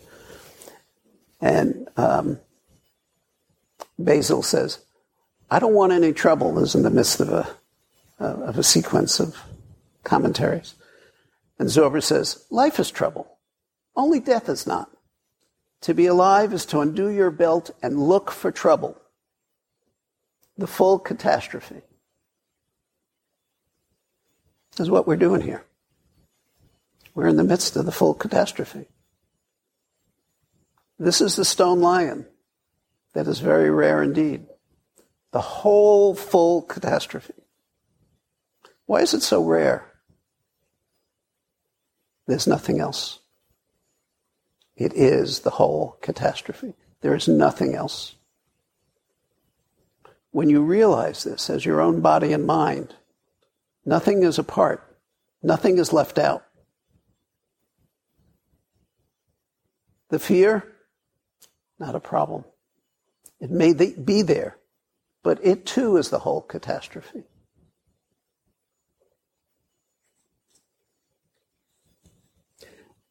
And 1.42 1.88
um, 1.98 2.40
Basil 3.98 4.44
says, 4.44 4.80
I 5.50 5.60
don't 5.60 5.74
want 5.74 5.94
any 5.94 6.14
trouble, 6.14 6.60
is 6.60 6.76
in 6.76 6.84
the 6.84 6.90
midst 6.90 7.20
of 7.20 7.30
a, 7.30 7.56
of 8.20 8.58
a 8.58 8.64
sequence 8.64 9.20
of 9.20 9.36
commentaries. 10.04 10.76
And 11.60 11.68
Zorba 11.68 12.02
says, 12.02 12.46
Life 12.50 12.80
is 12.80 12.90
trouble. 12.90 13.38
Only 13.96 14.20
death 14.20 14.50
is 14.50 14.66
not. 14.66 14.90
To 15.82 15.94
be 15.94 16.08
alive 16.08 16.54
is 16.54 16.66
to 16.68 16.80
undo 16.80 17.10
your 17.10 17.32
belt 17.32 17.72
and 17.84 18.08
look 18.08 18.32
for 18.32 18.52
trouble, 18.52 19.00
the 20.58 20.68
full 20.68 21.00
catastrophe 21.00 21.82
is 24.80 24.90
what 24.90 25.08
we're 25.08 25.16
doing 25.16 25.42
here. 25.42 25.66
We're 27.14 27.28
in 27.28 27.38
the 27.38 27.44
midst 27.44 27.76
of 27.76 27.86
the 27.86 27.92
full 27.92 28.14
catastrophe. 28.14 28.86
This 30.98 31.22
is 31.22 31.36
the 31.36 31.46
stone 31.46 31.80
lion 31.80 32.26
that 33.14 33.28
is 33.28 33.40
very 33.40 33.70
rare 33.70 34.04
indeed. 34.04 34.46
The 35.32 35.42
whole 35.42 36.16
full 36.16 36.62
catastrophe. 36.62 37.34
Why 38.86 39.02
is 39.02 39.14
it 39.14 39.22
so 39.22 39.44
rare? 39.44 39.89
There's 42.30 42.46
nothing 42.46 42.80
else. 42.80 43.22
It 44.76 44.94
is 44.94 45.40
the 45.40 45.50
whole 45.50 45.98
catastrophe. 46.00 46.76
There 47.02 47.16
is 47.16 47.28
nothing 47.28 47.74
else. 47.74 48.14
When 50.30 50.48
you 50.48 50.62
realize 50.62 51.24
this 51.24 51.50
as 51.50 51.66
your 51.66 51.82
own 51.82 52.02
body 52.02 52.32
and 52.32 52.46
mind, 52.46 52.94
nothing 53.84 54.22
is 54.22 54.38
apart, 54.38 54.96
nothing 55.42 55.80
is 55.80 55.92
left 55.92 56.20
out. 56.20 56.46
The 60.10 60.20
fear, 60.20 60.72
not 61.80 61.96
a 61.96 62.00
problem. 62.00 62.46
It 63.40 63.50
may 63.50 63.74
be 63.74 64.22
there, 64.22 64.56
but 65.24 65.40
it 65.44 65.66
too 65.66 65.98
is 65.98 66.12
the 66.12 66.20
whole 66.20 66.42
catastrophe. 66.42 67.24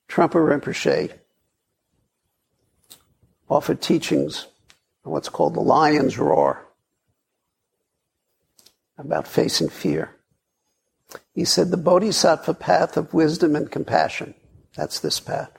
Trungpa 0.08 0.38
Rinpoche 0.38 1.12
offered 3.48 3.80
teachings 3.80 4.46
on 5.04 5.12
what's 5.12 5.28
called 5.28 5.54
the 5.54 5.60
lion's 5.60 6.18
roar 6.18 6.66
about 8.96 9.28
facing 9.28 9.68
fear. 9.68 10.14
He 11.32 11.44
said 11.44 11.70
the 11.70 11.76
bodhisattva 11.76 12.54
path 12.54 12.96
of 12.96 13.14
wisdom 13.14 13.54
and 13.54 13.70
compassion, 13.70 14.34
that's 14.74 15.00
this 15.00 15.20
path. 15.20 15.50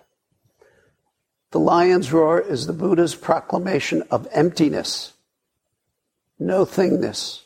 The 1.52 1.60
lion's 1.60 2.12
roar 2.12 2.40
is 2.40 2.68
the 2.68 2.74
Buddha's 2.74 3.16
proclamation 3.16 4.04
of 4.12 4.28
emptiness, 4.32 5.14
no 6.38 6.66
thingness. 6.66 7.42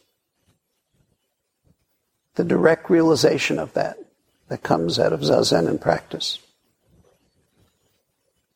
The 2.36 2.44
direct 2.44 2.90
realization 2.90 3.60
of 3.60 3.74
that 3.74 3.98
that 4.50 4.64
comes 4.64 5.00
out 5.00 5.14
of 5.14 5.22
zazen 5.22 5.70
and 5.70 5.80
practice 5.80 6.40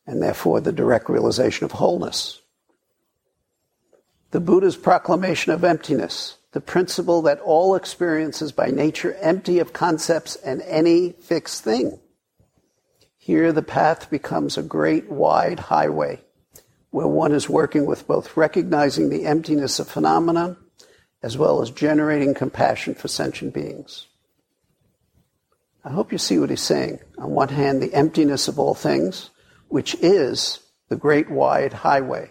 and 0.08 0.22
therefore 0.22 0.60
the 0.60 0.72
direct 0.72 1.10
realization 1.10 1.66
of 1.66 1.72
wholeness. 1.72 2.40
The 4.30 4.40
Buddha's 4.40 4.76
proclamation 4.76 5.52
of 5.52 5.62
emptiness, 5.62 6.38
the 6.52 6.62
principle 6.62 7.22
that 7.22 7.40
all 7.40 7.74
experience 7.74 8.40
is 8.40 8.50
by 8.50 8.68
nature 8.68 9.14
empty 9.20 9.58
of 9.58 9.74
concepts 9.74 10.34
and 10.36 10.62
any 10.62 11.12
fixed 11.12 11.62
thing. 11.62 12.00
Here 13.18 13.52
the 13.52 13.62
path 13.62 14.08
becomes 14.08 14.56
a 14.56 14.62
great 14.62 15.10
wide 15.10 15.60
highway 15.60 16.22
where 16.88 17.06
one 17.06 17.32
is 17.32 17.50
working 17.50 17.84
with 17.84 18.06
both 18.06 18.34
recognizing 18.34 19.10
the 19.10 19.26
emptiness 19.26 19.78
of 19.78 19.88
phenomena 19.88 20.56
as 21.22 21.36
well 21.36 21.60
as 21.60 21.70
generating 21.70 22.32
compassion 22.32 22.94
for 22.94 23.08
sentient 23.08 23.52
beings. 23.52 24.06
I 25.84 25.90
hope 25.90 26.12
you 26.12 26.18
see 26.18 26.38
what 26.38 26.48
he's 26.48 26.62
saying. 26.62 27.00
On 27.18 27.30
one 27.30 27.50
hand, 27.50 27.82
the 27.82 27.92
emptiness 27.92 28.48
of 28.48 28.58
all 28.58 28.74
things, 28.74 29.28
which 29.68 29.94
is 30.00 30.60
the 30.88 30.96
great 30.96 31.30
wide 31.30 31.72
highway 31.72 32.30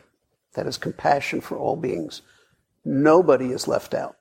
that 0.53 0.67
is 0.67 0.77
compassion 0.77 1.41
for 1.41 1.57
all 1.57 1.75
beings. 1.75 2.21
Nobody 2.83 3.51
is 3.51 3.67
left 3.67 3.93
out. 3.93 4.17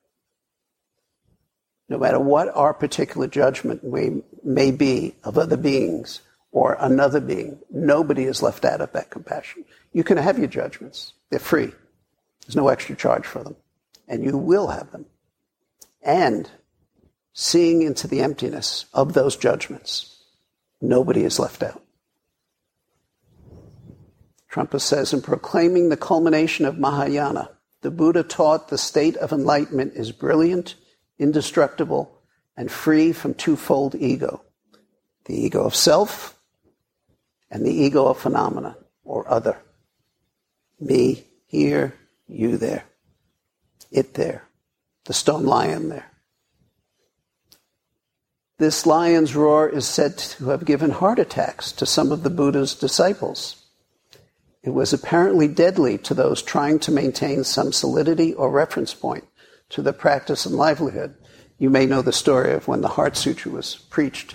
No 1.88 1.98
matter 1.98 2.18
what 2.18 2.48
our 2.54 2.74
particular 2.74 3.26
judgment 3.26 3.84
may, 3.84 4.22
may 4.42 4.70
be 4.70 5.14
of 5.24 5.38
other 5.38 5.56
beings 5.56 6.20
or 6.50 6.76
another 6.80 7.20
being, 7.20 7.58
nobody 7.70 8.24
is 8.24 8.42
left 8.42 8.64
out 8.64 8.80
of 8.80 8.92
that 8.92 9.10
compassion. 9.10 9.64
You 9.92 10.02
can 10.02 10.18
have 10.18 10.38
your 10.38 10.48
judgments. 10.48 11.12
They're 11.30 11.38
free. 11.38 11.72
There's 12.42 12.56
no 12.56 12.68
extra 12.68 12.96
charge 12.96 13.26
for 13.26 13.42
them. 13.42 13.56
And 14.08 14.24
you 14.24 14.36
will 14.36 14.68
have 14.68 14.90
them. 14.90 15.06
And 16.02 16.50
seeing 17.32 17.82
into 17.82 18.08
the 18.08 18.20
emptiness 18.20 18.86
of 18.92 19.12
those 19.12 19.36
judgments, 19.36 20.22
nobody 20.80 21.24
is 21.24 21.38
left 21.38 21.62
out. 21.62 21.82
Trungpa 24.56 24.80
says, 24.80 25.12
in 25.12 25.20
proclaiming 25.20 25.90
the 25.90 25.98
culmination 25.98 26.64
of 26.64 26.78
Mahayana, 26.78 27.50
the 27.82 27.90
Buddha 27.90 28.22
taught 28.22 28.68
the 28.68 28.78
state 28.78 29.14
of 29.18 29.30
enlightenment 29.30 29.92
is 29.94 30.12
brilliant, 30.12 30.76
indestructible, 31.18 32.22
and 32.56 32.70
free 32.70 33.12
from 33.12 33.34
twofold 33.34 33.94
ego 33.94 34.42
the 35.26 35.34
ego 35.34 35.64
of 35.64 35.74
self 35.74 36.38
and 37.50 37.66
the 37.66 37.74
ego 37.74 38.06
of 38.06 38.16
phenomena 38.16 38.76
or 39.04 39.28
other. 39.28 39.58
Me 40.78 41.24
here, 41.46 41.92
you 42.28 42.56
there, 42.56 42.84
it 43.90 44.14
there, 44.14 44.44
the 45.04 45.12
stone 45.12 45.44
lion 45.44 45.88
there. 45.88 46.12
This 48.58 48.86
lion's 48.86 49.34
roar 49.34 49.68
is 49.68 49.86
said 49.86 50.16
to 50.16 50.50
have 50.50 50.64
given 50.64 50.92
heart 50.92 51.18
attacks 51.18 51.72
to 51.72 51.84
some 51.84 52.10
of 52.12 52.22
the 52.22 52.30
Buddha's 52.30 52.74
disciples. 52.74 53.65
It 54.66 54.74
was 54.74 54.92
apparently 54.92 55.46
deadly 55.46 55.96
to 55.98 56.12
those 56.12 56.42
trying 56.42 56.80
to 56.80 56.90
maintain 56.90 57.44
some 57.44 57.72
solidity 57.72 58.34
or 58.34 58.50
reference 58.50 58.92
point 58.94 59.22
to 59.68 59.80
the 59.80 59.92
practice 59.92 60.44
and 60.44 60.56
livelihood. 60.56 61.14
You 61.56 61.70
may 61.70 61.86
know 61.86 62.02
the 62.02 62.12
story 62.12 62.52
of 62.52 62.66
when 62.66 62.80
the 62.80 62.88
Heart 62.88 63.16
Sutra 63.16 63.52
was 63.52 63.76
preached. 63.76 64.34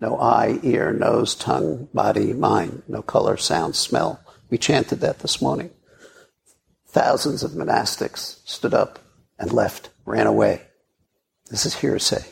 No 0.00 0.18
eye, 0.18 0.60
ear, 0.62 0.94
nose, 0.94 1.34
tongue, 1.34 1.90
body, 1.92 2.32
mind, 2.32 2.84
no 2.88 3.02
color, 3.02 3.36
sound, 3.36 3.76
smell. 3.76 4.18
We 4.48 4.56
chanted 4.56 5.00
that 5.00 5.18
this 5.18 5.42
morning. 5.42 5.70
Thousands 6.86 7.42
of 7.42 7.50
monastics 7.50 8.40
stood 8.46 8.72
up 8.72 8.98
and 9.38 9.52
left, 9.52 9.90
ran 10.06 10.26
away. 10.26 10.62
This 11.50 11.66
is 11.66 11.74
hearsay. 11.74 12.24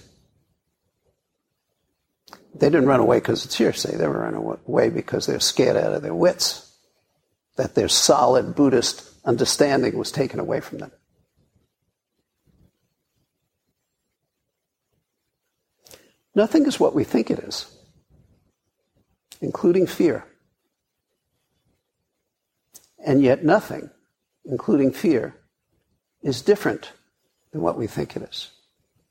They 2.54 2.70
didn't 2.70 2.86
run 2.86 3.00
away 3.00 3.18
because 3.18 3.44
it's 3.44 3.58
hearsay. 3.58 3.98
They 3.98 4.08
were 4.08 4.20
running 4.20 4.58
away 4.66 4.88
because 4.88 5.26
they're 5.26 5.40
scared 5.40 5.76
out 5.76 5.92
of 5.92 6.00
their 6.00 6.14
wits 6.14 6.63
that 7.56 7.74
their 7.74 7.88
solid 7.88 8.54
Buddhist 8.54 9.10
understanding 9.24 9.96
was 9.96 10.10
taken 10.10 10.40
away 10.40 10.60
from 10.60 10.78
them. 10.78 10.92
Nothing 16.34 16.66
is 16.66 16.80
what 16.80 16.94
we 16.94 17.04
think 17.04 17.30
it 17.30 17.38
is, 17.38 17.66
including 19.40 19.86
fear. 19.86 20.26
And 23.06 23.22
yet, 23.22 23.44
nothing, 23.44 23.90
including 24.44 24.92
fear, 24.92 25.36
is 26.22 26.42
different 26.42 26.92
than 27.52 27.60
what 27.60 27.78
we 27.78 27.86
think 27.86 28.16
it 28.16 28.22
is. 28.22 28.50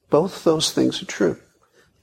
Both 0.10 0.43
those 0.43 0.71
things 0.71 1.01
are 1.01 1.06
true. 1.06 1.39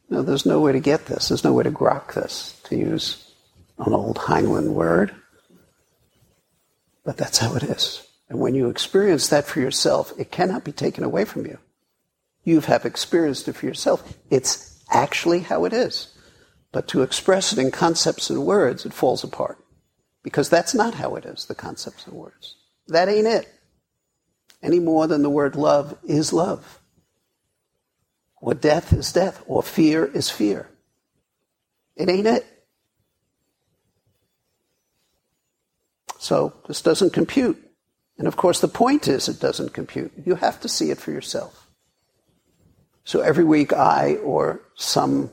Now, 0.08 0.22
there's 0.22 0.46
no 0.46 0.60
way 0.60 0.72
to 0.72 0.80
get 0.80 1.06
this. 1.06 1.28
There's 1.28 1.44
no 1.44 1.52
way 1.52 1.64
to 1.64 1.70
grok 1.70 2.14
this, 2.14 2.58
to 2.64 2.76
use 2.76 3.32
an 3.78 3.92
old 3.92 4.16
Heinlein 4.16 4.72
word. 4.72 5.14
But 7.04 7.16
that's 7.16 7.38
how 7.38 7.54
it 7.56 7.62
is. 7.62 8.06
And 8.28 8.38
when 8.38 8.54
you 8.54 8.68
experience 8.68 9.28
that 9.28 9.46
for 9.46 9.60
yourself, 9.60 10.12
it 10.18 10.30
cannot 10.30 10.64
be 10.64 10.72
taken 10.72 11.02
away 11.02 11.24
from 11.24 11.46
you. 11.46 11.58
You 12.44 12.60
have 12.60 12.84
experienced 12.84 13.48
it 13.48 13.54
for 13.54 13.66
yourself. 13.66 14.16
It's 14.30 14.82
actually 14.90 15.40
how 15.40 15.64
it 15.64 15.72
is. 15.72 16.14
But 16.72 16.88
to 16.88 17.02
express 17.02 17.52
it 17.52 17.58
in 17.58 17.70
concepts 17.70 18.30
and 18.30 18.46
words, 18.46 18.86
it 18.86 18.92
falls 18.92 19.24
apart. 19.24 19.58
Because 20.22 20.48
that's 20.48 20.74
not 20.74 20.94
how 20.94 21.16
it 21.16 21.24
is, 21.24 21.46
the 21.46 21.54
concepts 21.54 22.06
and 22.06 22.14
words. 22.14 22.56
That 22.88 23.08
ain't 23.08 23.26
it. 23.26 23.48
Any 24.62 24.78
more 24.78 25.06
than 25.06 25.22
the 25.22 25.30
word 25.30 25.56
love 25.56 25.96
is 26.04 26.32
love. 26.32 26.80
Or 28.36 28.54
death 28.54 28.92
is 28.92 29.12
death. 29.12 29.42
Or 29.46 29.62
fear 29.62 30.04
is 30.04 30.30
fear. 30.30 30.68
It 31.96 32.08
ain't 32.08 32.26
it. 32.26 32.46
So 36.20 36.52
this 36.68 36.82
doesn't 36.82 37.14
compute. 37.14 37.56
And 38.18 38.28
of 38.28 38.36
course, 38.36 38.60
the 38.60 38.68
point 38.68 39.08
is 39.08 39.26
it 39.26 39.40
doesn't 39.40 39.72
compute. 39.72 40.12
You 40.26 40.34
have 40.34 40.60
to 40.60 40.68
see 40.68 40.90
it 40.90 40.98
for 40.98 41.10
yourself. 41.10 41.66
So 43.04 43.20
every 43.20 43.42
week, 43.42 43.72
I 43.72 44.16
or 44.16 44.60
some 44.74 45.30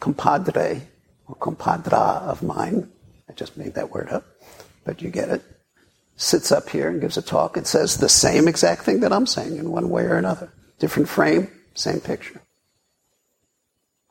compadre 0.00 0.80
or 1.26 1.36
compadra 1.36 2.22
of 2.22 2.42
mine, 2.42 2.90
I 3.28 3.34
just 3.34 3.58
made 3.58 3.74
that 3.74 3.90
word 3.90 4.08
up, 4.08 4.24
but 4.86 5.02
you 5.02 5.10
get 5.10 5.28
it, 5.28 5.42
sits 6.16 6.50
up 6.50 6.70
here 6.70 6.88
and 6.88 7.02
gives 7.02 7.18
a 7.18 7.22
talk 7.22 7.58
and 7.58 7.66
says 7.66 7.98
the 7.98 8.08
same 8.08 8.48
exact 8.48 8.82
thing 8.82 9.00
that 9.00 9.12
I'm 9.12 9.26
saying 9.26 9.58
in 9.58 9.70
one 9.70 9.90
way 9.90 10.04
or 10.04 10.16
another. 10.16 10.50
Different 10.78 11.10
frame, 11.10 11.50
same 11.74 12.00
picture. 12.00 12.40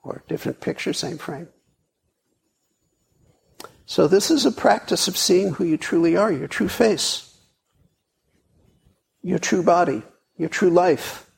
Or 0.03 0.23
different 0.27 0.61
picture, 0.61 0.93
same 0.93 1.17
frame. 1.17 1.47
So, 3.85 4.07
this 4.07 4.31
is 4.31 4.45
a 4.45 4.51
practice 4.51 5.07
of 5.07 5.17
seeing 5.17 5.53
who 5.53 5.65
you 5.65 5.77
truly 5.77 6.15
are, 6.15 6.31
your 6.31 6.47
true 6.47 6.69
face, 6.69 7.37
your 9.21 9.39
true 9.39 9.63
body, 9.63 10.03
your 10.37 10.49
true 10.49 10.69
life. 10.69 11.29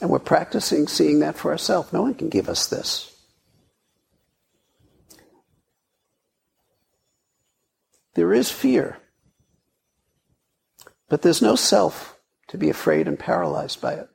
And 0.00 0.08
we're 0.08 0.18
practicing 0.18 0.86
seeing 0.86 1.18
that 1.20 1.36
for 1.36 1.50
ourselves. 1.50 1.92
No 1.92 2.02
one 2.02 2.14
can 2.14 2.28
give 2.28 2.48
us 2.48 2.66
this. 2.66 3.14
There 8.14 8.32
is 8.32 8.50
fear, 8.50 8.98
but 11.08 11.22
there's 11.22 11.42
no 11.42 11.56
self 11.56 12.18
to 12.48 12.58
be 12.58 12.68
afraid 12.68 13.06
and 13.06 13.18
paralyzed 13.18 13.80
by 13.80 13.94
it. 13.94 14.08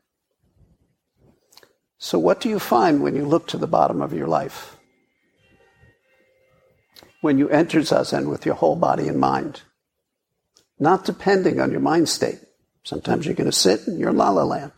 So, 1.97 2.19
what 2.19 2.41
do 2.41 2.49
you 2.49 2.59
find 2.59 3.01
when 3.01 3.15
you 3.15 3.25
look 3.25 3.47
to 3.47 3.57
the 3.57 3.67
bottom 3.67 4.01
of 4.01 4.13
your 4.13 4.27
life? 4.27 4.74
When 7.26 7.39
you 7.39 7.49
enter 7.49 7.80
Zazen 7.80 8.30
with 8.30 8.45
your 8.45 8.53
whole 8.53 8.76
body 8.76 9.07
and 9.07 9.19
mind, 9.19 9.63
not 10.78 11.05
depending 11.05 11.59
on 11.59 11.71
your 11.71 11.80
mind 11.80 12.07
state. 12.07 12.38
Sometimes 12.84 13.26
you're 13.26 13.34
going 13.34 13.49
to 13.49 13.51
sit 13.51 13.88
and 13.88 13.99
you're 13.99 14.13
la 14.13 14.30
la 14.30 14.43
land. 14.43 14.73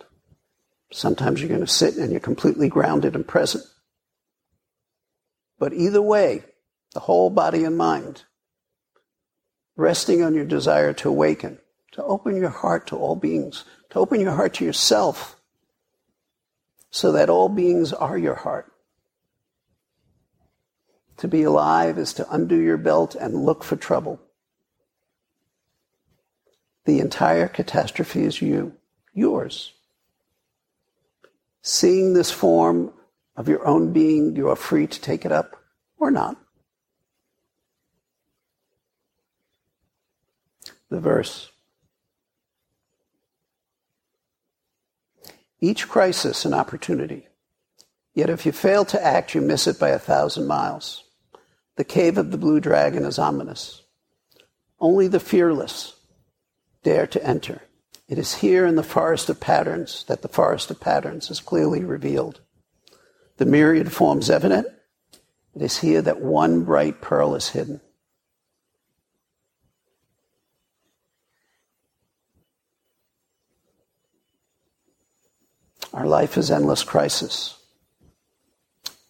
Sometimes 0.90 1.42
you're 1.42 1.50
going 1.50 1.60
to 1.60 1.68
sit 1.68 1.98
and 1.98 2.10
you're 2.10 2.22
completely 2.22 2.70
grounded 2.70 3.16
and 3.16 3.28
present. 3.28 3.66
But 5.60 5.74
either 5.74 6.02
way, 6.02 6.46
the 6.94 7.02
whole 7.02 7.30
body 7.30 7.66
and 7.66 7.78
mind, 7.78 8.24
resting 9.76 10.24
on 10.24 10.34
your 10.34 10.46
desire 10.46 10.94
to 10.94 11.10
awaken, 11.10 11.60
to 11.92 12.04
open 12.06 12.38
your 12.38 12.48
heart 12.48 12.88
to 12.88 12.96
all 12.96 13.18
beings, 13.18 13.66
to 13.90 14.00
open 14.00 14.22
your 14.22 14.32
heart 14.32 14.54
to 14.54 14.64
yourself, 14.64 15.36
so 16.92 17.12
that 17.12 17.30
all 17.30 17.50
beings 17.50 17.92
are 17.92 18.18
your 18.18 18.36
heart. 18.36 18.72
To 21.18 21.28
be 21.28 21.44
alive 21.44 21.98
is 21.98 22.14
to 22.14 22.32
undo 22.32 22.60
your 22.60 22.78
belt 22.78 23.16
and 23.16 23.44
look 23.44 23.64
for 23.64 23.76
trouble. 23.76 24.20
The 26.86 27.00
entire 27.00 27.48
catastrophe 27.48 28.24
is 28.24 28.42
you, 28.42 28.74
yours. 29.14 29.74
Seeing 31.62 32.14
this 32.14 32.32
form 32.32 32.94
of 33.36 33.50
your 33.50 33.66
own 33.68 33.92
being, 33.92 34.36
you 34.36 34.48
are 34.50 34.56
free 34.56 34.88
to 34.88 35.02
take 35.02 35.26
it 35.26 35.32
up 35.32 35.62
or 35.98 36.12
not. 36.12 36.38
The 40.90 41.00
verse. 41.00 41.52
Each 45.60 45.90
crisis 45.90 46.46
an 46.46 46.54
opportunity. 46.54 47.28
Yet 48.14 48.30
if 48.30 48.46
you 48.46 48.52
fail 48.52 48.86
to 48.86 49.04
act, 49.04 49.36
you 49.36 49.42
miss 49.42 49.68
it 49.68 49.78
by 49.78 49.90
a 49.90 50.00
thousand 50.00 50.48
miles. 50.48 51.04
The 51.78 51.84
cave 51.84 52.18
of 52.18 52.32
the 52.32 52.38
blue 52.38 52.60
dragon 52.60 53.06
is 53.06 53.20
ominous. 53.20 53.84
Only 54.80 55.08
the 55.08 55.20
fearless 55.20 55.96
dare 56.84 57.08
to 57.08 57.24
enter. 57.26 57.62
It 58.08 58.18
is 58.18 58.36
here 58.36 58.66
in 58.66 58.76
the 58.76 58.84
forest 58.84 59.30
of 59.30 59.40
patterns 59.40 60.04
that 60.08 60.22
the 60.22 60.28
forest 60.28 60.72
of 60.72 60.80
patterns 60.80 61.30
is 61.30 61.40
clearly 61.40 61.84
revealed. 61.84 62.42
The 63.38 63.46
myriad 63.46 63.92
forms 63.92 64.30
evident. 64.30 64.68
It 65.56 65.62
is 65.62 65.80
here 65.80 66.02
that 66.02 66.22
one 66.22 66.64
bright 66.64 67.00
pearl 67.02 67.36
is 67.36 67.50
hidden. 67.50 67.82
Our 75.94 76.08
life 76.08 76.38
is 76.38 76.50
endless 76.50 76.84
crisis. 76.84 77.56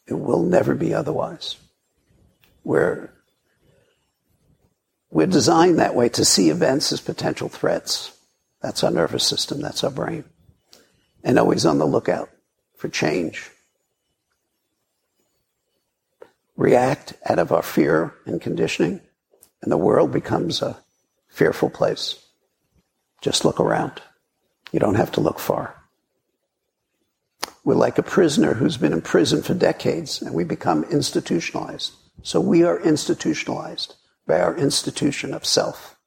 It 0.05 0.13
will 0.13 0.43
never 0.43 0.74
be 0.74 0.93
otherwise. 0.93 1.57
We're, 2.68 3.13
we're 5.09 5.26
designed 5.26 5.80
that 5.80 5.95
way 5.95 6.09
to 6.09 6.26
see 6.26 6.49
events 6.49 6.91
as 6.91 6.99
potential 6.99 7.47
threats. 7.47 8.11
That's 8.61 8.84
our 8.84 8.91
nervous 8.91 9.24
system, 9.24 9.61
that's 9.61 9.86
our 9.86 9.89
brain. 9.89 10.26
And 11.24 11.39
always 11.39 11.65
on 11.65 11.78
the 11.78 11.86
lookout 11.86 12.30
for 12.76 12.89
change. 12.89 13.49
React 16.57 17.13
out 17.26 17.39
of 17.39 17.53
our 17.53 17.61
fear 17.61 18.13
and 18.26 18.41
conditioning, 18.41 18.99
and 19.61 19.72
the 19.72 19.78
world 19.78 20.11
becomes 20.11 20.61
a 20.61 20.78
fearful 21.30 21.70
place. 21.70 22.22
Just 23.22 23.45
look 23.45 23.61
around. 23.61 24.01
You 24.74 24.82
don't 24.82 24.95
have 24.95 25.13
to 25.13 25.22
look 25.22 25.39
far. 25.39 25.74
We're 27.63 27.76
like 27.76 27.97
a 27.97 28.03
prisoner 28.03 28.55
who's 28.55 28.76
been 28.76 28.91
in 28.91 29.01
prison 29.01 29.41
for 29.41 29.53
decades, 29.53 30.22
and 30.22 30.36
we 30.36 30.43
become 30.43 30.84
institutionalized. 30.84 31.93
So 32.24 32.39
we 32.41 32.63
are 32.63 32.80
institutionalized 32.80 33.95
by 34.26 34.39
our 34.39 34.55
institution 34.55 35.34
of 35.34 35.45
self. 35.45 35.97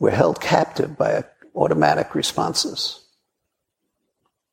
We're 0.00 0.10
held 0.10 0.40
captive 0.40 0.96
by 0.96 1.24
automatic 1.54 2.14
responses. 2.14 3.04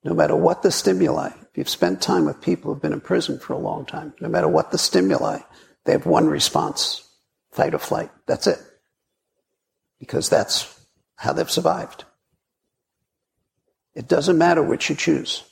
No 0.04 0.14
matter 0.14 0.36
what 0.36 0.62
the 0.62 0.72
stimuli, 0.72 1.28
if 1.28 1.58
you've 1.58 1.70
spent 1.70 2.02
time 2.02 2.26
with 2.26 2.42
people 2.42 2.72
who've 2.72 2.82
been 2.82 2.94
in 2.94 3.02
prison 3.02 3.40
for 3.40 3.54
a 3.54 3.58
long 3.58 3.86
time, 3.86 4.14
no 4.20 4.30
matter 4.30 4.48
what 4.48 4.72
the 4.72 4.78
stimuli, 4.78 5.40
they 5.86 5.94
have 5.94 6.06
one 6.06 6.28
response 6.28 7.02
fight 7.52 7.74
or 7.74 7.80
flight. 7.80 8.12
That's 8.28 8.48
it. 8.48 8.60
Because 10.00 10.30
that's 10.30 10.78
how 11.16 11.34
they've 11.34 11.50
survived. 11.50 12.04
It 13.96 14.08
doesn't 14.08 14.38
matter 14.38 14.62
which 14.62 14.90
you 14.90 14.96
choose. 14.96 15.44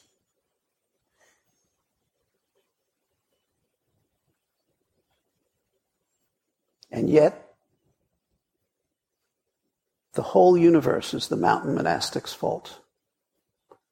And 6.94 7.10
yet, 7.10 7.56
the 10.14 10.22
whole 10.22 10.56
universe 10.56 11.16
is 11.16 11.28
the 11.28 11.36
mountain 11.36 11.74
monastic's 11.74 12.34
fault. 12.34 12.80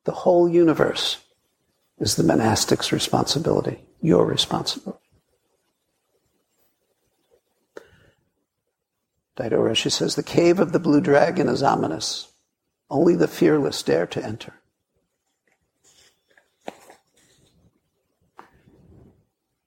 The 0.04 0.12
whole 0.12 0.48
universe 0.48 1.18
is 1.98 2.16
the 2.16 2.24
monastic's 2.24 2.92
responsibility, 2.92 3.80
your 4.02 4.24
responsibility. 4.24 5.00
Daido 9.36 9.54
Roshi 9.54 9.92
says, 9.92 10.14
the 10.14 10.22
cave 10.22 10.60
of 10.60 10.72
the 10.72 10.80
blue 10.80 11.02
dragon 11.02 11.50
is 11.50 11.64
ominous. 11.64 12.32
Only 12.88 13.16
the 13.16 13.28
fearless 13.28 13.82
dare 13.82 14.06
to 14.06 14.24
enter. 14.24 14.54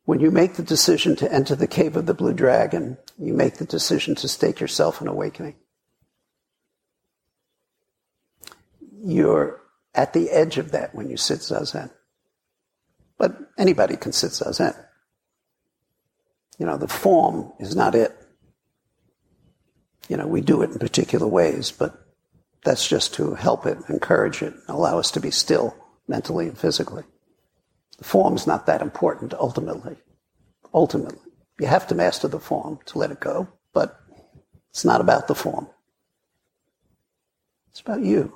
When 0.04 0.20
you 0.20 0.30
make 0.30 0.54
the 0.54 0.62
decision 0.62 1.16
to 1.16 1.32
enter 1.32 1.54
the 1.54 1.66
cave 1.66 1.96
of 1.96 2.06
the 2.06 2.14
blue 2.14 2.34
dragon, 2.34 2.98
you 3.18 3.32
make 3.32 3.56
the 3.56 3.64
decision 3.64 4.14
to 4.16 4.28
stake 4.28 4.60
yourself 4.60 5.00
in 5.00 5.08
awakening. 5.08 5.56
You're 9.02 9.62
at 9.94 10.12
the 10.12 10.30
edge 10.30 10.58
of 10.58 10.72
that 10.72 10.94
when 10.94 11.08
you 11.08 11.16
sit 11.16 11.38
zazen. 11.38 11.90
But 13.16 13.36
anybody 13.56 13.96
can 13.96 14.12
sit 14.12 14.32
zazen. 14.32 14.76
You 16.58 16.66
know, 16.66 16.76
the 16.76 16.88
form 16.88 17.52
is 17.58 17.74
not 17.74 17.94
it. 17.94 18.14
You 20.08 20.18
know, 20.18 20.26
we 20.26 20.42
do 20.42 20.60
it 20.62 20.70
in 20.70 20.78
particular 20.78 21.26
ways, 21.26 21.70
but 21.70 21.98
that's 22.62 22.86
just 22.86 23.14
to 23.14 23.34
help 23.34 23.64
it, 23.64 23.78
encourage 23.88 24.42
it, 24.42 24.54
allow 24.68 24.98
us 24.98 25.10
to 25.12 25.20
be 25.20 25.30
still 25.30 25.74
mentally 26.06 26.48
and 26.48 26.58
physically. 26.58 27.04
The 27.98 28.04
form's 28.04 28.46
not 28.46 28.66
that 28.66 28.82
important 28.82 29.34
ultimately. 29.34 29.96
Ultimately. 30.72 31.18
You 31.60 31.66
have 31.66 31.86
to 31.88 31.94
master 31.94 32.28
the 32.28 32.40
form 32.40 32.80
to 32.86 32.98
let 32.98 33.10
it 33.10 33.20
go, 33.20 33.48
but 33.72 34.00
it's 34.70 34.84
not 34.84 35.00
about 35.00 35.28
the 35.28 35.34
form. 35.34 35.68
It's 37.70 37.80
about 37.80 38.02
you. 38.02 38.32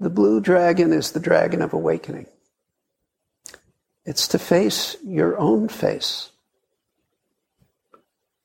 The 0.00 0.10
blue 0.10 0.40
dragon 0.40 0.92
is 0.92 1.12
the 1.12 1.20
dragon 1.20 1.62
of 1.62 1.72
awakening. 1.72 2.26
It's 4.04 4.26
to 4.28 4.38
face 4.38 4.96
your 5.04 5.38
own 5.38 5.68
face, 5.68 6.30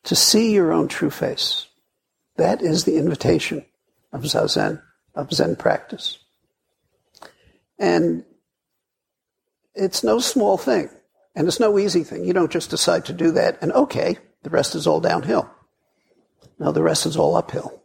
to 0.04 0.16
see 0.16 0.54
your 0.54 0.72
own 0.72 0.88
true 0.88 1.10
face. 1.10 1.66
That 2.38 2.62
is 2.62 2.84
the 2.84 2.98
invitation 2.98 3.66
of 4.14 4.22
Zazen, 4.22 4.82
of 5.16 5.32
Zen 5.32 5.56
practice. 5.56 6.20
And 7.80 8.24
it's 9.76 10.04
no 10.04 10.20
small 10.20 10.58
thing. 10.58 10.90
And 11.36 11.48
it's 11.48 11.60
no 11.60 11.78
easy 11.78 12.04
thing. 12.04 12.26
You 12.26 12.34
don't 12.34 12.52
just 12.52 12.72
decide 12.72 13.06
to 13.06 13.14
do 13.14 13.32
that 13.32 13.62
and 13.62 13.72
okay, 13.74 14.18
the 14.44 14.50
rest 14.50 14.76
is 14.76 14.88
all 14.88 15.00
downhill. 15.00 15.50
No, 16.60 16.72
the 16.72 16.82
rest 16.82 17.06
is 17.06 17.18
all 17.18 17.36
uphill 17.36 17.84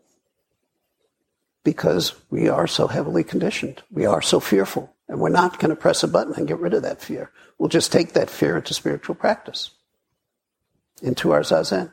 because 1.65 2.15
we 2.31 2.49
are 2.49 2.67
so 2.67 2.87
heavily 2.87 3.25
conditioned. 3.25 3.83
We 3.91 4.07
are 4.07 4.23
so 4.23 4.41
fearful. 4.41 4.95
And 5.09 5.21
we're 5.21 5.29
not 5.29 5.59
going 5.59 5.69
to 5.71 5.77
press 5.77 6.03
a 6.03 6.09
button 6.09 6.35
and 6.37 6.49
get 6.49 6.59
rid 6.59 6.73
of 6.73 6.83
that 6.83 7.03
fear. 7.03 7.31
We'll 7.59 7.69
just 7.69 7.93
take 7.93 8.15
that 8.15 8.31
fear 8.31 8.57
into 8.57 8.73
spiritual 8.73 9.15
practice, 9.15 9.71
into 11.03 11.33
our 11.33 11.41
zazen, 11.41 11.93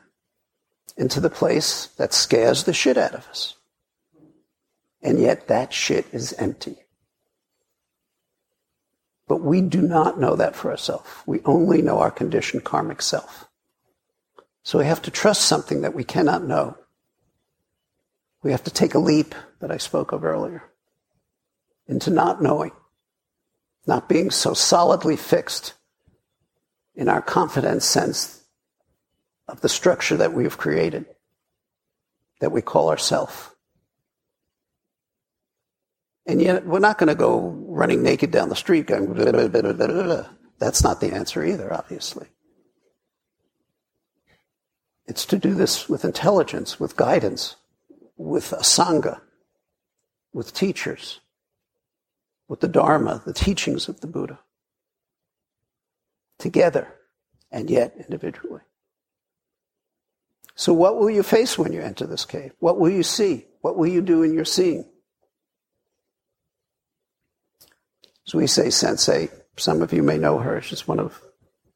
into 0.96 1.20
the 1.20 1.30
place 1.30 1.86
that 1.96 2.12
scares 2.12 2.64
the 2.64 2.72
shit 2.72 2.98
out 2.98 3.14
of 3.14 3.26
us. 3.28 3.54
And 5.02 5.18
yet 5.18 5.48
that 5.48 5.72
shit 5.72 6.06
is 6.12 6.32
empty. 6.34 6.76
But 9.28 9.42
we 9.42 9.60
do 9.60 9.80
not 9.80 10.18
know 10.20 10.36
that 10.36 10.56
for 10.56 10.70
ourselves. 10.70 11.08
We 11.24 11.40
only 11.44 11.82
know 11.82 12.00
our 12.00 12.10
conditioned 12.10 12.64
karmic 12.64 13.00
self. 13.00 13.48
So 14.62 14.78
we 14.78 14.84
have 14.86 15.02
to 15.02 15.10
trust 15.10 15.42
something 15.42 15.82
that 15.82 15.94
we 15.94 16.04
cannot 16.04 16.44
know. 16.44 16.76
We 18.42 18.50
have 18.50 18.64
to 18.64 18.70
take 18.70 18.94
a 18.94 18.98
leap 18.98 19.34
that 19.60 19.70
I 19.70 19.76
spoke 19.78 20.12
of 20.12 20.24
earlier 20.24 20.64
into 21.86 22.10
not 22.10 22.42
knowing. 22.42 22.72
not 23.86 24.08
being 24.08 24.30
so 24.30 24.54
solidly 24.54 25.16
fixed 25.16 25.74
in 26.94 27.08
our 27.08 27.22
confident 27.22 27.82
sense 27.82 28.39
of 29.50 29.60
the 29.60 29.68
structure 29.68 30.16
that 30.16 30.32
we've 30.32 30.56
created, 30.56 31.06
that 32.40 32.52
we 32.52 32.62
call 32.62 32.90
ourself. 32.90 33.54
And 36.26 36.40
yet, 36.40 36.64
we're 36.64 36.78
not 36.78 36.98
going 36.98 37.08
to 37.08 37.14
go 37.14 37.40
running 37.66 38.02
naked 38.02 38.30
down 38.30 38.48
the 38.48 38.56
street 38.56 38.86
going, 38.86 39.12
blah, 39.12 39.32
blah, 39.32 39.72
blah, 39.72 40.24
that's 40.58 40.84
not 40.84 41.00
the 41.00 41.12
answer 41.12 41.44
either, 41.44 41.72
obviously. 41.72 42.28
It's 45.06 45.26
to 45.26 45.38
do 45.38 45.54
this 45.54 45.88
with 45.88 46.04
intelligence, 46.04 46.78
with 46.78 46.96
guidance, 46.96 47.56
with 48.16 48.52
a 48.52 48.58
sangha, 48.58 49.20
with 50.32 50.54
teachers, 50.54 51.20
with 52.46 52.60
the 52.60 52.68
Dharma, 52.68 53.22
the 53.24 53.32
teachings 53.32 53.88
of 53.88 54.00
the 54.00 54.06
Buddha, 54.06 54.38
together 56.38 56.94
and 57.50 57.68
yet 57.68 57.94
individually. 57.96 58.60
So, 60.60 60.74
what 60.74 60.98
will 60.98 61.08
you 61.08 61.22
face 61.22 61.56
when 61.56 61.72
you 61.72 61.80
enter 61.80 62.06
this 62.06 62.26
cave? 62.26 62.52
What 62.58 62.78
will 62.78 62.90
you 62.90 63.02
see? 63.02 63.46
What 63.62 63.78
will 63.78 63.86
you 63.86 64.02
do 64.02 64.22
in 64.22 64.34
your 64.34 64.44
seeing? 64.44 64.84
So, 68.24 68.36
we 68.36 68.46
say 68.46 68.68
Sensei, 68.68 69.30
some 69.56 69.80
of 69.80 69.94
you 69.94 70.02
may 70.02 70.18
know 70.18 70.36
her. 70.36 70.60
She's 70.60 70.86
one 70.86 71.00
of 71.00 71.18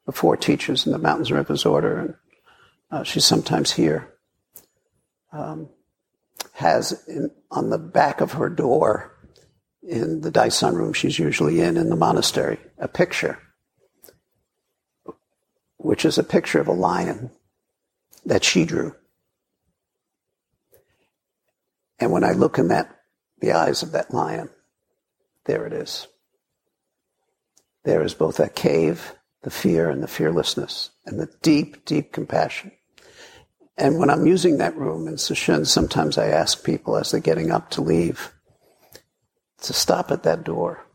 the 0.04 0.12
four 0.12 0.36
teachers 0.36 0.84
in 0.84 0.92
the 0.92 0.98
Mountains 0.98 1.30
and 1.30 1.38
Rivers 1.38 1.64
Order, 1.64 1.98
and 1.98 2.14
uh, 2.90 3.04
she's 3.04 3.24
sometimes 3.24 3.72
here. 3.72 4.12
Um, 5.32 5.70
has 6.52 7.02
in, 7.08 7.30
on 7.50 7.70
the 7.70 7.78
back 7.78 8.20
of 8.20 8.32
her 8.32 8.50
door 8.50 9.16
in 9.82 10.20
the 10.20 10.30
daisan 10.30 10.74
room 10.74 10.92
she's 10.92 11.18
usually 11.18 11.62
in 11.62 11.78
in 11.78 11.88
the 11.88 11.96
monastery 11.96 12.58
a 12.76 12.86
picture, 12.86 13.38
which 15.78 16.04
is 16.04 16.18
a 16.18 16.22
picture 16.22 16.60
of 16.60 16.68
a 16.68 16.72
lion 16.72 17.30
that 18.24 18.44
she 18.44 18.64
drew. 18.64 18.94
And 21.98 22.10
when 22.10 22.24
I 22.24 22.32
look 22.32 22.58
in 22.58 22.68
that, 22.68 22.90
the 23.40 23.52
eyes 23.52 23.82
of 23.82 23.92
that 23.92 24.12
lion, 24.12 24.50
there 25.44 25.66
it 25.66 25.72
is. 25.72 26.06
There 27.84 28.02
is 28.02 28.14
both 28.14 28.38
that 28.38 28.54
cave, 28.54 29.14
the 29.42 29.50
fear 29.50 29.90
and 29.90 30.02
the 30.02 30.08
fearlessness, 30.08 30.90
and 31.04 31.20
the 31.20 31.28
deep, 31.42 31.84
deep 31.84 32.12
compassion. 32.12 32.72
And 33.76 33.98
when 33.98 34.08
I'm 34.08 34.26
using 34.26 34.58
that 34.58 34.76
room 34.76 35.08
in 35.08 35.14
Sesshin, 35.14 35.66
sometimes 35.66 36.16
I 36.16 36.28
ask 36.28 36.64
people 36.64 36.96
as 36.96 37.10
they're 37.10 37.20
getting 37.20 37.50
up 37.50 37.70
to 37.70 37.80
leave 37.80 38.32
to 39.62 39.72
stop 39.72 40.10
at 40.10 40.22
that 40.22 40.44
door 40.44 40.86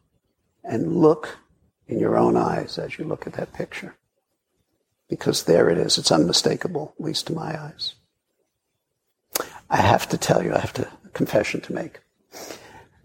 and 0.63 0.95
look 0.95 1.37
in 1.87 1.99
your 1.99 2.17
own 2.17 2.37
eyes 2.37 2.77
as 2.77 2.97
you 2.97 3.05
look 3.05 3.27
at 3.27 3.33
that 3.33 3.53
picture. 3.53 3.95
Because 5.09 5.43
there 5.43 5.69
it 5.69 5.77
is. 5.77 5.97
It's 5.97 6.11
unmistakable, 6.11 6.93
at 6.99 7.05
least 7.05 7.27
to 7.27 7.33
my 7.33 7.59
eyes. 7.59 7.95
I 9.69 9.77
have 9.77 10.07
to 10.09 10.17
tell 10.17 10.43
you, 10.43 10.53
I 10.53 10.59
have 10.59 10.73
to, 10.73 10.87
a 11.05 11.09
confession 11.09 11.61
to 11.61 11.73
make. 11.73 11.99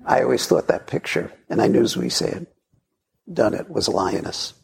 I 0.07 0.22
always 0.22 0.46
thought 0.46 0.68
that 0.68 0.86
picture, 0.86 1.32
and 1.48 1.62
I 1.62 1.66
knew 1.66 1.82
as 1.82 1.96
we 1.96 2.09
said, 2.09 2.46
done 3.32 3.55
it 3.55 3.70
was 3.70 3.86
a 3.86 3.90
lioness. 3.90 4.55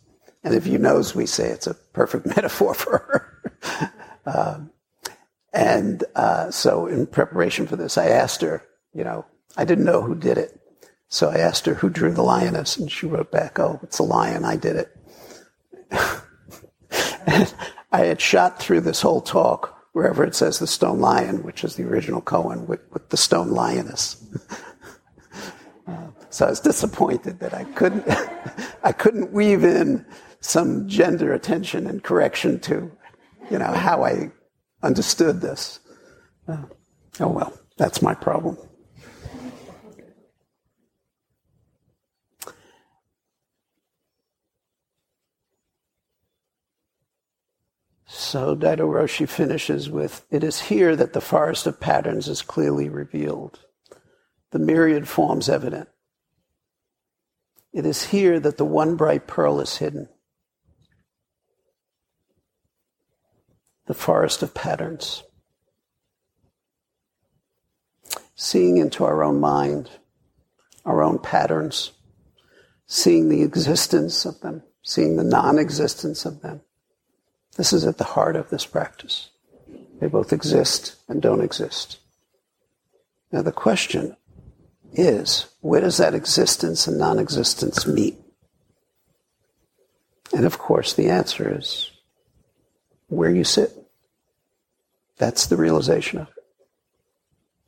And 0.45 0.55
if 0.55 0.67
you 0.67 0.79
know, 0.79 0.99
as 0.99 1.15
we 1.15 1.27
say, 1.27 1.49
it's 1.49 1.67
a 1.67 1.75
perfect 1.75 2.27
metaphor 2.37 2.75
for 2.75 2.99
her. 2.99 3.89
um, 4.27 4.71
and 5.53 6.05
uh, 6.15 6.51
so, 6.51 6.87
in 6.87 7.07
preparation 7.07 7.67
for 7.67 7.77
this, 7.77 7.99
I 7.99 8.09
asked 8.09 8.43
her, 8.43 8.63
you 8.95 9.05
know, 9.05 9.25
I 9.57 9.65
didn't 9.65 9.85
know 9.85 10.03
who 10.03 10.15
did 10.15 10.39
it. 10.39 10.61
So 11.09 11.29
I 11.29 11.39
asked 11.39 11.67
her 11.67 11.75
who 11.75 11.91
drew 11.91 12.13
the 12.13 12.23
lioness, 12.23 12.77
and 12.77 12.91
she 12.91 13.07
wrote 13.07 13.33
back, 13.33 13.59
oh, 13.59 13.81
it's 13.83 13.99
a 13.99 14.05
lion, 14.05 14.45
I 14.45 14.57
did 14.57 14.77
it. 14.77 14.97
I 17.93 18.01
had 18.01 18.21
shot 18.21 18.59
through 18.59 18.83
this 18.83 19.01
whole 19.01 19.21
talk 19.21 19.77
wherever 19.93 20.25
it 20.25 20.35
says 20.35 20.59
the 20.59 20.67
stone 20.67 21.01
lion, 21.01 21.43
which 21.43 21.65
is 21.65 21.75
the 21.75 21.85
original 21.85 22.23
koan 22.23 22.67
with, 22.67 22.81
with 22.93 23.09
the 23.09 23.17
stone 23.17 23.51
lioness. 23.51 24.23
So 26.31 26.47
I 26.47 26.51
was 26.51 26.61
disappointed 26.61 27.41
that 27.41 27.53
I 27.53 27.65
couldn't, 27.65 28.05
I 28.85 28.93
couldn't 28.93 29.33
weave 29.33 29.65
in 29.65 30.07
some 30.41 30.89
gender 30.89 31.35
attention 31.35 31.87
and 31.87 32.03
correction 32.03 32.61
to, 32.61 32.91
you 33.51 33.59
know, 33.59 33.73
how 33.73 34.05
I 34.05 34.31
understood 34.83 35.41
this. 35.41 35.81
Uh, 36.47 36.63
oh 37.19 37.29
well, 37.29 37.53
that's 37.77 38.01
my 38.01 38.15
problem. 38.15 38.57
So 48.31 48.55
Daido 48.55 48.87
Roshi 48.87 49.29
finishes 49.29 49.91
with, 49.91 50.25
It 50.31 50.45
is 50.45 50.61
here 50.61 50.95
that 50.95 51.15
the 51.15 51.21
forest 51.21 51.67
of 51.67 51.81
patterns 51.81 52.29
is 52.29 52.43
clearly 52.43 52.89
revealed, 52.89 53.59
the 54.53 54.61
myriad 54.61 55.09
forms 55.09 55.49
evident. 55.49 55.89
It 57.73 57.85
is 57.85 58.05
here 58.05 58.39
that 58.39 58.57
the 58.57 58.65
one 58.65 58.95
bright 58.95 59.27
pearl 59.27 59.61
is 59.61 59.79
hidden. 59.79 60.09
The 63.89 63.95
forest 63.95 64.45
of 64.45 64.55
patterns. 64.55 65.25
Seeing 68.37 68.77
into 68.77 69.05
our 69.05 69.25
own 69.25 69.41
mind, 69.41 69.91
our 70.85 71.03
own 71.03 71.19
patterns, 71.19 71.91
seeing 72.87 73.29
the 73.29 73.43
existence 73.43 74.25
of 74.25 74.39
them, 74.39 74.63
seeing 74.85 75.17
the 75.17 75.25
non 75.25 75.59
existence 75.59 76.25
of 76.25 76.43
them. 76.43 76.61
This 77.57 77.73
is 77.73 77.85
at 77.85 77.99
the 77.99 78.05
heart 78.05 78.37
of 78.37 78.51
this 78.51 78.67
practice. 78.67 79.31
They 80.01 80.07
both 80.07 80.33
exist 80.33 80.97
and 81.09 81.21
don't 81.21 81.43
exist. 81.43 81.99
Now, 83.33 83.43
the 83.43 83.53
question 83.53 84.17
is 84.93 85.47
where 85.61 85.81
does 85.81 85.99
that 85.99 86.15
existence 86.15 86.87
and 86.87 86.99
non 86.99 87.19
existence 87.19 87.87
meet? 87.87 88.17
And 90.33 90.45
of 90.45 90.59
course, 90.59 90.95
the 90.95 91.09
answer 91.09 91.57
is 91.59 91.91
where 93.09 93.31
you 93.31 93.45
sit. 93.45 93.73
That's 95.19 95.47
the 95.47 95.57
realization 95.57 96.21
of 96.21 96.29
it. 96.29 96.45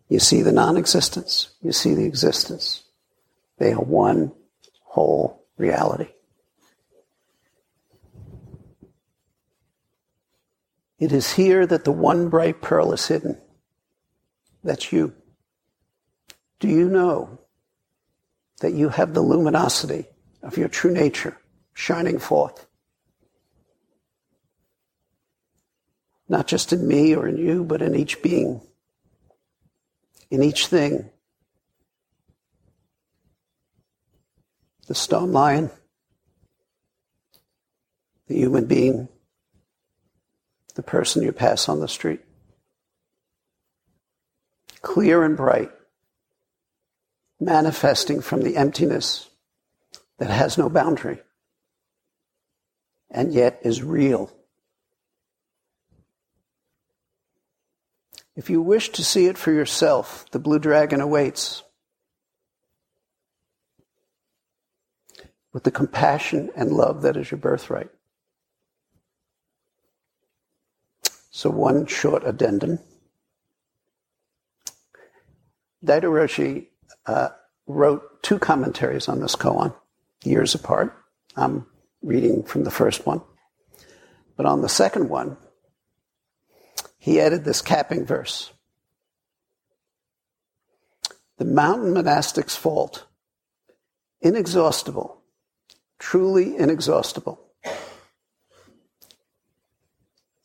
You 0.09 0.19
see 0.19 0.43
the 0.43 0.53
non 0.53 0.77
existence, 0.77 1.51
you 1.63 1.73
see 1.73 1.95
the 1.95 2.05
existence. 2.05 2.83
They 3.59 3.73
are 3.73 3.81
one 3.81 4.33
whole 4.83 5.45
reality. 5.57 6.09
It 11.03 11.11
is 11.11 11.33
here 11.33 11.67
that 11.67 11.83
the 11.83 11.91
one 11.91 12.29
bright 12.29 12.63
pearl 12.63 12.93
is 12.93 13.09
hidden. 13.09 13.37
That's 14.63 14.93
you. 14.93 15.13
Do 16.61 16.69
you 16.69 16.89
know 16.89 17.41
that 18.61 18.75
you 18.75 18.89
have 18.89 19.13
the 19.13 19.21
luminosity 19.21 20.07
of 20.45 20.57
your 20.57 20.69
true 20.69 20.93
nature 20.93 21.37
shining 21.75 22.21
forth? 22.21 22.69
Not 26.29 26.47
just 26.47 26.73
in 26.73 26.87
me 26.87 27.17
or 27.17 27.27
in 27.27 27.37
you, 27.37 27.65
but 27.65 27.83
in 27.83 27.97
each 27.97 28.23
being, 28.23 28.61
in 30.31 30.41
each 30.41 30.69
thing. 30.69 31.11
The 34.87 34.95
stone 34.95 35.33
lion, 35.33 35.69
the 38.29 38.37
human 38.37 38.67
being, 38.67 39.09
the 40.75 40.83
person 40.83 41.23
you 41.23 41.33
pass 41.33 41.69
on 41.69 41.81
the 41.81 41.89
street. 41.89 42.21
Clear 44.81 45.25
and 45.25 45.37
bright 45.37 45.71
manifesting 47.39 48.21
from 48.21 48.43
the 48.43 48.57
emptiness 48.57 49.29
that 50.19 50.31
has 50.31 50.57
no 50.57 50.69
boundary 50.69 51.21
and 53.11 53.33
yet 53.33 53.61
is 53.63 53.83
real. 53.83 54.33
If 58.35 58.49
you 58.49 58.63
wish 58.63 58.89
to 58.91 59.05
see 59.05 59.27
it 59.27 59.37
for 59.37 59.53
yourself, 59.53 60.25
the 60.31 60.39
blue 60.39 60.59
dragon 60.59 61.01
awaits. 61.01 61.63
With 65.53 65.65
the 65.65 65.71
compassion 65.71 66.51
and 66.57 66.73
love 66.73 67.03
that 67.03 67.17
is 67.17 67.31
your 67.31 67.39
birthright. 67.39 67.91
So, 71.35 71.49
one 71.49 71.87
short 71.87 72.25
addendum. 72.27 72.79
Daido 75.83 76.05
Roshi 76.05 76.67
uh, 77.07 77.31
wrote 77.67 78.23
two 78.23 78.39
commentaries 78.39 79.09
on 79.09 79.21
this 79.21 79.35
koan, 79.35 79.75
years 80.23 80.55
apart. 80.55 80.95
I'm 81.35 81.65
reading 82.03 82.43
from 82.43 82.65
the 82.65 82.71
first 82.71 83.07
one. 83.07 83.23
But 84.37 84.45
on 84.45 84.61
the 84.61 84.69
second 84.69 85.09
one, 85.09 85.39
he 86.99 87.19
added 87.19 87.45
this 87.45 87.63
capping 87.63 88.05
verse. 88.05 88.53
The 91.39 91.47
mountain 91.47 91.95
monastic's 91.95 92.57
fault, 92.57 93.07
inexhaustible, 94.21 95.23
truly 95.99 96.59
inexhaustible. 96.59 97.41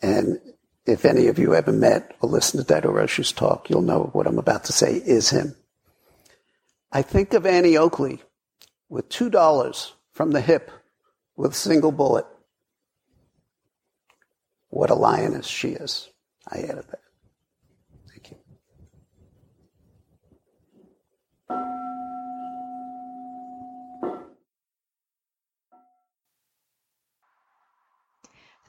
And 0.01 0.39
if 0.88 1.03
any 1.03 1.27
of 1.27 1.38
you 1.38 1.53
ever 1.53 1.71
met 1.71 2.15
or 2.21 2.29
listened 2.29 2.65
to 2.65 2.73
Daido 2.73 2.93
Roshi's 2.93 3.33
talk, 3.33 3.69
you'll 3.69 3.81
know 3.81 4.09
what 4.13 4.25
I'm 4.25 4.39
about 4.39 4.63
to 4.65 4.73
say 4.73 4.95
is 4.95 5.29
him. 5.29 5.55
I 6.91 7.01
think 7.01 7.33
of 7.33 7.45
Annie 7.45 7.77
Oakley 7.77 8.21
with 8.88 9.09
$2 9.09 9.91
from 10.13 10.31
the 10.31 10.41
hip 10.41 10.71
with 11.35 11.51
a 11.51 11.55
single 11.55 11.91
bullet. 11.91 12.25
What 14.69 14.89
a 14.89 14.95
lioness 14.95 15.45
she 15.45 15.69
is. 15.69 16.09
I 16.47 16.59
added 16.59 16.85
that. 16.89 17.01
Thank 18.09 18.31
you. 18.31 18.38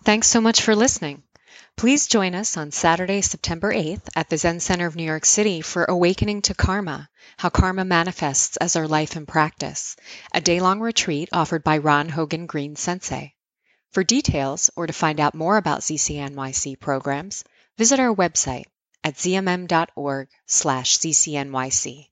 Thanks 0.05 0.27
so 0.27 0.41
much 0.41 0.63
for 0.63 0.75
listening. 0.75 1.23
Please 1.79 2.09
join 2.09 2.35
us 2.35 2.57
on 2.57 2.73
Saturday, 2.73 3.21
September 3.21 3.73
8th 3.73 4.09
at 4.17 4.29
the 4.29 4.37
Zen 4.37 4.59
Center 4.59 4.89
of 4.89 4.97
New 4.97 5.05
York 5.05 5.25
City 5.25 5.61
for 5.61 5.85
Awakening 5.85 6.43
to 6.43 6.55
Karma 6.55 7.09
How 7.37 7.51
Karma 7.51 7.85
Manifests 7.85 8.57
as 8.57 8.75
Our 8.75 8.89
Life 8.89 9.15
and 9.15 9.29
Practice, 9.29 9.95
a 10.35 10.41
day 10.41 10.59
long 10.59 10.81
retreat 10.81 11.29
offered 11.33 11.63
by 11.63 11.79
Ron 11.79 12.09
Hogen 12.09 12.49
Green 12.49 12.75
Sensei. 12.75 13.37
For 13.93 14.03
details 14.03 14.71
or 14.75 14.89
to 14.89 14.93
find 14.93 15.21
out 15.21 15.37
more 15.37 15.57
about 15.57 15.83
ZCNYC 15.83 16.81
programs, 16.81 17.45
visit 17.77 18.01
our 18.01 18.13
website 18.13 18.65
at 19.05 19.15
zmm.org 19.15 20.29
slash 20.47 20.99
zcnyc. 20.99 22.09